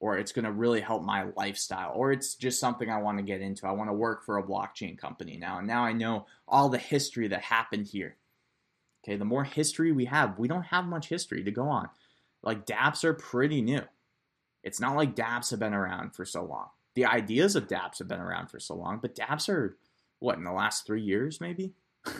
or 0.00 0.18
it's 0.18 0.32
gonna 0.32 0.52
really 0.52 0.80
help 0.80 1.02
my 1.02 1.26
lifestyle, 1.36 1.92
or 1.94 2.10
it's 2.10 2.34
just 2.34 2.60
something 2.60 2.90
I 2.90 3.00
want 3.00 3.18
to 3.18 3.24
get 3.24 3.40
into. 3.40 3.66
I 3.66 3.72
want 3.72 3.90
to 3.90 3.94
work 3.94 4.24
for 4.24 4.38
a 4.38 4.42
blockchain 4.42 4.98
company 4.98 5.36
now, 5.36 5.58
and 5.58 5.68
now 5.68 5.84
I 5.84 5.92
know 5.92 6.26
all 6.48 6.68
the 6.68 6.78
history 6.78 7.28
that 7.28 7.42
happened 7.42 7.86
here 7.86 8.16
Okay, 9.04 9.16
the 9.16 9.24
more 9.24 9.44
history 9.44 9.92
we 9.92 10.06
have, 10.06 10.38
we 10.38 10.48
don't 10.48 10.64
have 10.64 10.84
much 10.84 11.08
history 11.08 11.44
to 11.44 11.50
go 11.50 11.68
on. 11.68 11.88
Like 12.42 12.66
dApps 12.66 13.04
are 13.04 13.14
pretty 13.14 13.62
new. 13.62 13.82
It's 14.62 14.80
not 14.80 14.96
like 14.96 15.16
dApps 15.16 15.50
have 15.50 15.60
been 15.60 15.74
around 15.74 16.14
for 16.14 16.24
so 16.24 16.44
long. 16.44 16.68
The 16.94 17.06
ideas 17.06 17.56
of 17.56 17.68
dApps 17.68 17.98
have 17.98 18.08
been 18.08 18.20
around 18.20 18.50
for 18.50 18.58
so 18.58 18.74
long, 18.74 18.98
but 19.00 19.14
dApps 19.14 19.48
are 19.48 19.76
what 20.18 20.36
in 20.36 20.44
the 20.44 20.52
last 20.52 20.86
three 20.86 21.02
years, 21.02 21.40
maybe? 21.40 21.74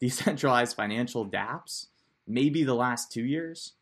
Decentralized 0.00 0.76
financial 0.76 1.26
dApps, 1.26 1.86
maybe 2.26 2.64
the 2.64 2.74
last 2.74 3.12
two 3.12 3.24
years. 3.24 3.74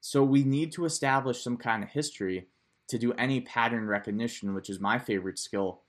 So 0.00 0.22
we 0.22 0.42
need 0.42 0.72
to 0.72 0.84
establish 0.84 1.42
some 1.42 1.56
kind 1.56 1.82
of 1.82 1.90
history 1.90 2.48
to 2.88 2.98
do 2.98 3.12
any 3.12 3.40
pattern 3.40 3.86
recognition, 3.86 4.54
which 4.54 4.68
is 4.68 4.80
my 4.80 4.98
favorite 4.98 5.38
skill, 5.38 5.82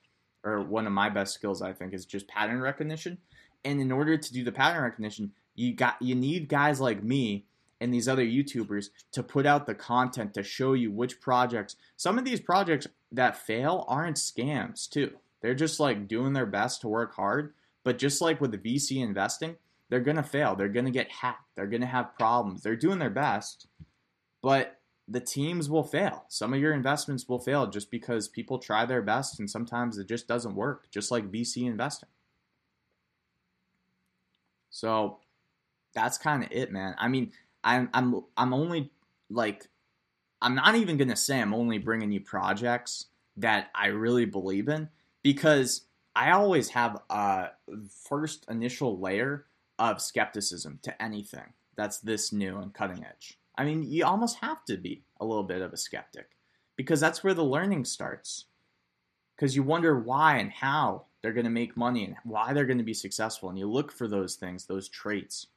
or 0.44 0.62
one 0.62 0.86
of 0.86 0.94
my 0.94 1.10
best 1.10 1.34
skills, 1.34 1.62
I 1.62 1.74
think, 1.74 1.94
is 1.94 2.06
just 2.06 2.28
pattern 2.28 2.62
recognition. 2.62 3.18
And 3.66 3.80
in 3.80 3.92
order 3.92 4.18
to 4.18 4.34
do 4.34 4.44
the 4.44 4.52
pattern 4.52 4.84
recognition, 4.84 5.32
you 5.56 5.74
got 5.74 6.02
you 6.02 6.16
need 6.16 6.50
guys 6.50 6.80
like 6.80 7.04
me 7.04 7.46
and 7.80 7.94
these 7.94 8.08
other 8.08 8.26
YouTubers 8.26 8.88
to 9.12 9.24
put 9.24 9.46
out 9.46 9.66
the 9.66 9.76
content 9.76 10.34
to 10.34 10.44
show 10.44 10.74
you 10.74 10.92
which 10.92 11.20
projects. 11.20 11.76
Some 11.98 12.18
of 12.18 12.26
these 12.26 12.40
projects 12.40 12.88
that 13.12 13.38
fail 13.38 13.86
aren't 13.88 14.18
scams 14.18 14.90
too. 14.90 15.12
They're 15.42 15.54
just 15.54 15.80
like 15.80 16.08
doing 16.08 16.34
their 16.34 16.46
best 16.46 16.82
to 16.82 16.88
work 16.88 17.16
hard. 17.16 17.54
But 17.84 17.98
just 17.98 18.22
like 18.22 18.40
with 18.40 18.52
the 18.52 18.58
VC 18.58 19.02
investing, 19.02 19.58
they're 19.90 20.00
gonna 20.00 20.24
fail. 20.24 20.56
They're 20.56 20.70
gonna 20.70 20.92
get 20.92 21.12
hacked. 21.12 21.50
They're 21.56 21.68
gonna 21.68 21.86
have 21.86 22.16
problems. 22.18 22.64
They're 22.64 22.76
doing 22.76 23.00
their 23.00 23.10
best, 23.10 23.68
but 24.42 24.80
the 25.08 25.20
teams 25.20 25.70
will 25.70 25.84
fail. 25.84 26.24
Some 26.30 26.54
of 26.54 26.62
your 26.62 26.74
investments 26.74 27.28
will 27.28 27.40
fail 27.40 27.68
just 27.68 27.92
because 27.92 28.30
people 28.30 28.58
try 28.58 28.86
their 28.86 29.02
best 29.02 29.40
and 29.40 29.50
sometimes 29.50 29.98
it 29.98 30.08
just 30.08 30.28
doesn't 30.28 30.56
work, 30.56 30.90
just 30.92 31.12
like 31.12 31.32
VC 31.32 31.66
investing. 31.68 32.10
So 34.74 35.20
that's 35.94 36.18
kind 36.18 36.44
of 36.44 36.52
it, 36.52 36.72
man. 36.72 36.96
I 36.98 37.08
mean, 37.08 37.32
I'm 37.64 37.90
I'm 37.94 38.22
I'm 38.36 38.54
only 38.54 38.92
like 39.30 39.70
I'm 40.42 40.56
not 40.56 40.76
even 40.76 40.98
gonna 40.98 41.16
say 41.16 41.40
I'm 41.40 41.54
only 41.54 41.78
bringing 41.78 42.12
you 42.12 42.20
projects 42.20 43.06
that 43.38 43.70
I 43.74 43.88
really 43.88 44.26
believe 44.26 44.68
in 44.68 44.90
because 45.22 45.84
I 46.16 46.32
always 46.32 46.70
have 46.70 47.02
a 47.10 47.50
first 48.10 48.46
initial 48.50 49.00
layer 49.00 49.46
of 49.80 50.02
skepticism 50.02 50.80
to 50.84 51.02
anything 51.02 51.54
that's 51.76 52.00
this 52.00 52.34
new 52.34 52.58
and 52.58 52.74
cutting 52.74 53.06
edge. 53.06 53.40
I 53.56 53.66
mean, 53.66 53.84
you 53.84 54.06
almost 54.06 54.38
have 54.40 54.66
to 54.66 54.78
be 54.78 55.04
a 55.20 55.26
little 55.26 55.44
bit 55.44 55.62
of 55.62 55.72
a 55.72 55.78
skeptic 55.78 56.32
because 56.76 57.00
that's 57.00 57.24
where 57.24 57.34
the 57.36 57.44
learning 57.44 57.86
starts. 57.86 58.46
Because 59.36 59.56
you 59.56 59.64
wonder 59.64 60.00
why 60.00 60.38
and 60.38 60.52
how 60.52 61.06
they're 61.24 61.34
going 61.34 61.46
to 61.46 61.50
make 61.50 61.76
money 61.78 62.04
and 62.04 62.16
why 62.26 62.54
they're 62.54 62.66
going 62.66 62.78
to 62.78 62.84
be 62.84 62.94
successful. 62.94 63.50
And 63.50 63.58
you 63.58 63.66
look 63.66 63.92
for 63.92 64.08
those 64.08 64.36
things, 64.36 64.66
those 64.66 64.90
traits. 64.90 65.48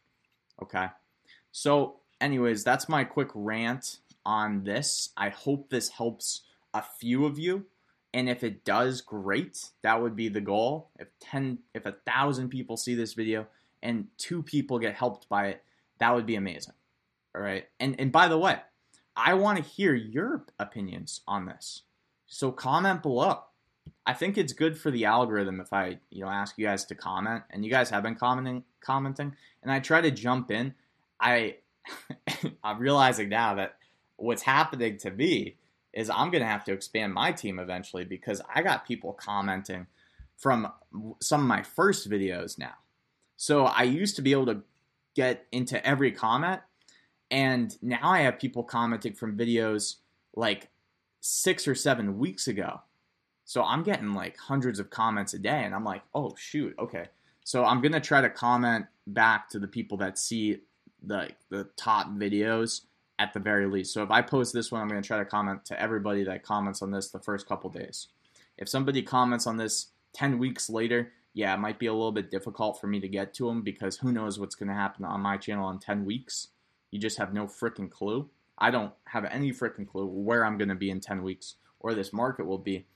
Okay. 0.62 0.86
So, 1.50 1.96
anyways, 2.20 2.64
that's 2.64 2.88
my 2.88 3.04
quick 3.04 3.28
rant 3.34 3.98
on 4.24 4.62
this. 4.62 5.10
I 5.16 5.28
hope 5.28 5.68
this 5.68 5.90
helps 5.90 6.42
a 6.72 6.82
few 6.82 7.26
of 7.26 7.38
you. 7.38 7.66
And 8.14 8.28
if 8.28 8.44
it 8.44 8.64
does, 8.64 9.00
great. 9.00 9.70
That 9.82 10.00
would 10.00 10.14
be 10.14 10.28
the 10.28 10.40
goal. 10.40 10.88
If 10.98 11.08
10, 11.20 11.58
if 11.74 11.84
a 11.84 11.96
thousand 12.06 12.48
people 12.48 12.76
see 12.76 12.94
this 12.94 13.14
video 13.14 13.46
and 13.82 14.06
two 14.16 14.42
people 14.42 14.78
get 14.78 14.94
helped 14.94 15.28
by 15.28 15.48
it, 15.48 15.64
that 15.98 16.14
would 16.14 16.26
be 16.26 16.36
amazing. 16.36 16.74
All 17.34 17.42
right. 17.42 17.66
And, 17.80 17.98
and 17.98 18.12
by 18.12 18.28
the 18.28 18.38
way, 18.38 18.60
I 19.16 19.34
want 19.34 19.58
to 19.58 19.64
hear 19.64 19.94
your 19.94 20.44
opinions 20.58 21.22
on 21.26 21.46
this. 21.46 21.82
So 22.26 22.52
comment 22.52 23.02
below. 23.02 23.40
I 24.06 24.12
think 24.12 24.38
it's 24.38 24.52
good 24.52 24.78
for 24.78 24.92
the 24.92 25.04
algorithm 25.04 25.60
if 25.60 25.72
I, 25.72 25.98
you 26.10 26.24
know, 26.24 26.30
ask 26.30 26.56
you 26.56 26.64
guys 26.64 26.84
to 26.86 26.94
comment, 26.94 27.42
and 27.50 27.64
you 27.64 27.70
guys 27.70 27.90
have 27.90 28.04
been 28.04 28.14
commenting, 28.14 28.62
commenting, 28.80 29.34
and 29.62 29.72
I 29.72 29.80
try 29.80 30.00
to 30.00 30.12
jump 30.12 30.52
in. 30.52 30.74
I, 31.20 31.56
I'm 32.64 32.78
realizing 32.78 33.28
now 33.28 33.56
that 33.56 33.76
what's 34.16 34.42
happening 34.42 34.96
to 34.98 35.10
me 35.10 35.56
is 35.92 36.08
I'm 36.08 36.30
gonna 36.30 36.46
have 36.46 36.64
to 36.64 36.72
expand 36.72 37.14
my 37.14 37.32
team 37.32 37.58
eventually 37.58 38.04
because 38.04 38.40
I 38.54 38.62
got 38.62 38.86
people 38.86 39.12
commenting 39.12 39.86
from 40.36 40.70
some 41.20 41.40
of 41.40 41.46
my 41.46 41.62
first 41.62 42.08
videos 42.08 42.58
now. 42.58 42.74
So 43.36 43.64
I 43.64 43.82
used 43.82 44.14
to 44.16 44.22
be 44.22 44.32
able 44.32 44.46
to 44.46 44.62
get 45.16 45.46
into 45.50 45.84
every 45.84 46.12
comment, 46.12 46.60
and 47.30 47.76
now 47.82 48.00
I 48.02 48.20
have 48.20 48.38
people 48.38 48.62
commenting 48.62 49.14
from 49.14 49.36
videos 49.36 49.96
like 50.36 50.68
six 51.20 51.66
or 51.66 51.74
seven 51.74 52.18
weeks 52.18 52.46
ago 52.46 52.82
so 53.46 53.62
I'm 53.62 53.84
getting 53.84 54.12
like 54.12 54.36
hundreds 54.36 54.80
of 54.80 54.90
comments 54.90 55.32
a 55.32 55.38
day, 55.38 55.62
and 55.64 55.72
I'm 55.72 55.84
like, 55.84 56.02
oh 56.14 56.34
shoot, 56.36 56.74
okay. 56.80 57.06
So 57.44 57.64
I'm 57.64 57.80
gonna 57.80 58.00
try 58.00 58.20
to 58.20 58.28
comment 58.28 58.86
back 59.06 59.48
to 59.50 59.60
the 59.60 59.68
people 59.68 59.96
that 59.98 60.18
see 60.18 60.62
the 61.00 61.30
the 61.48 61.68
top 61.76 62.08
videos 62.08 62.82
at 63.20 63.32
the 63.32 63.38
very 63.38 63.66
least. 63.66 63.94
So 63.94 64.02
if 64.02 64.10
I 64.10 64.20
post 64.20 64.52
this 64.52 64.72
one, 64.72 64.82
I'm 64.82 64.88
gonna 64.88 65.00
try 65.00 65.18
to 65.18 65.24
comment 65.24 65.64
to 65.66 65.80
everybody 65.80 66.24
that 66.24 66.42
comments 66.42 66.82
on 66.82 66.90
this 66.90 67.08
the 67.10 67.20
first 67.20 67.46
couple 67.46 67.70
days, 67.70 68.08
If 68.58 68.68
somebody 68.68 69.00
comments 69.02 69.46
on 69.46 69.58
this 69.58 69.90
10 70.14 70.38
weeks 70.38 70.68
later, 70.68 71.12
yeah, 71.32 71.54
it 71.54 71.58
might 71.58 71.78
be 71.78 71.86
a 71.86 71.92
little 71.92 72.10
bit 72.10 72.32
difficult 72.32 72.80
for 72.80 72.88
me 72.88 72.98
to 72.98 73.08
get 73.08 73.32
to 73.34 73.46
them 73.46 73.62
because 73.62 73.98
who 73.98 74.10
knows 74.10 74.40
what's 74.40 74.56
to 74.56 74.74
happen 74.74 75.04
on 75.04 75.20
my 75.20 75.36
channel 75.36 75.70
in 75.70 75.78
10 75.78 76.04
weeks. 76.04 76.48
You 76.90 76.98
just 76.98 77.18
have 77.18 77.32
no 77.32 77.46
freaking 77.46 77.90
clue. 77.90 78.28
I 78.58 78.72
don't 78.72 78.92
have 79.04 79.24
any 79.26 79.52
freaking 79.52 79.86
clue 79.86 80.06
where 80.06 80.44
I'm 80.44 80.58
to 80.70 80.74
be 80.74 80.90
in 80.90 81.00
10 81.00 81.22
weeks 81.22 81.54
or 81.78 81.94
this 81.94 82.12
market 82.12 82.46
will 82.46 82.58
be. 82.58 82.86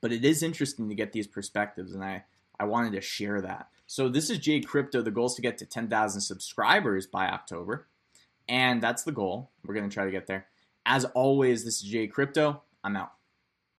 But 0.00 0.12
it 0.12 0.24
is 0.24 0.42
interesting 0.42 0.88
to 0.88 0.94
get 0.94 1.12
these 1.12 1.26
perspectives, 1.26 1.94
and 1.94 2.04
I, 2.04 2.24
I 2.60 2.64
wanted 2.64 2.92
to 2.92 3.00
share 3.00 3.40
that. 3.40 3.68
So 3.86 4.08
this 4.08 4.30
is 4.30 4.38
Jay 4.38 4.60
Crypto. 4.60 5.02
The 5.02 5.10
goal 5.10 5.26
is 5.26 5.34
to 5.34 5.42
get 5.42 5.58
to 5.58 5.66
10,000 5.66 6.20
subscribers 6.20 7.06
by 7.06 7.28
October, 7.28 7.86
and 8.48 8.82
that's 8.82 9.04
the 9.04 9.12
goal. 9.12 9.50
We're 9.64 9.74
going 9.74 9.88
to 9.88 9.94
try 9.94 10.04
to 10.04 10.10
get 10.10 10.26
there. 10.26 10.46
As 10.84 11.04
always, 11.06 11.64
this 11.64 11.82
is 11.82 11.88
Jay 11.88 12.06
Crypto. 12.06 12.62
I'm 12.84 12.96
out. 12.96 13.15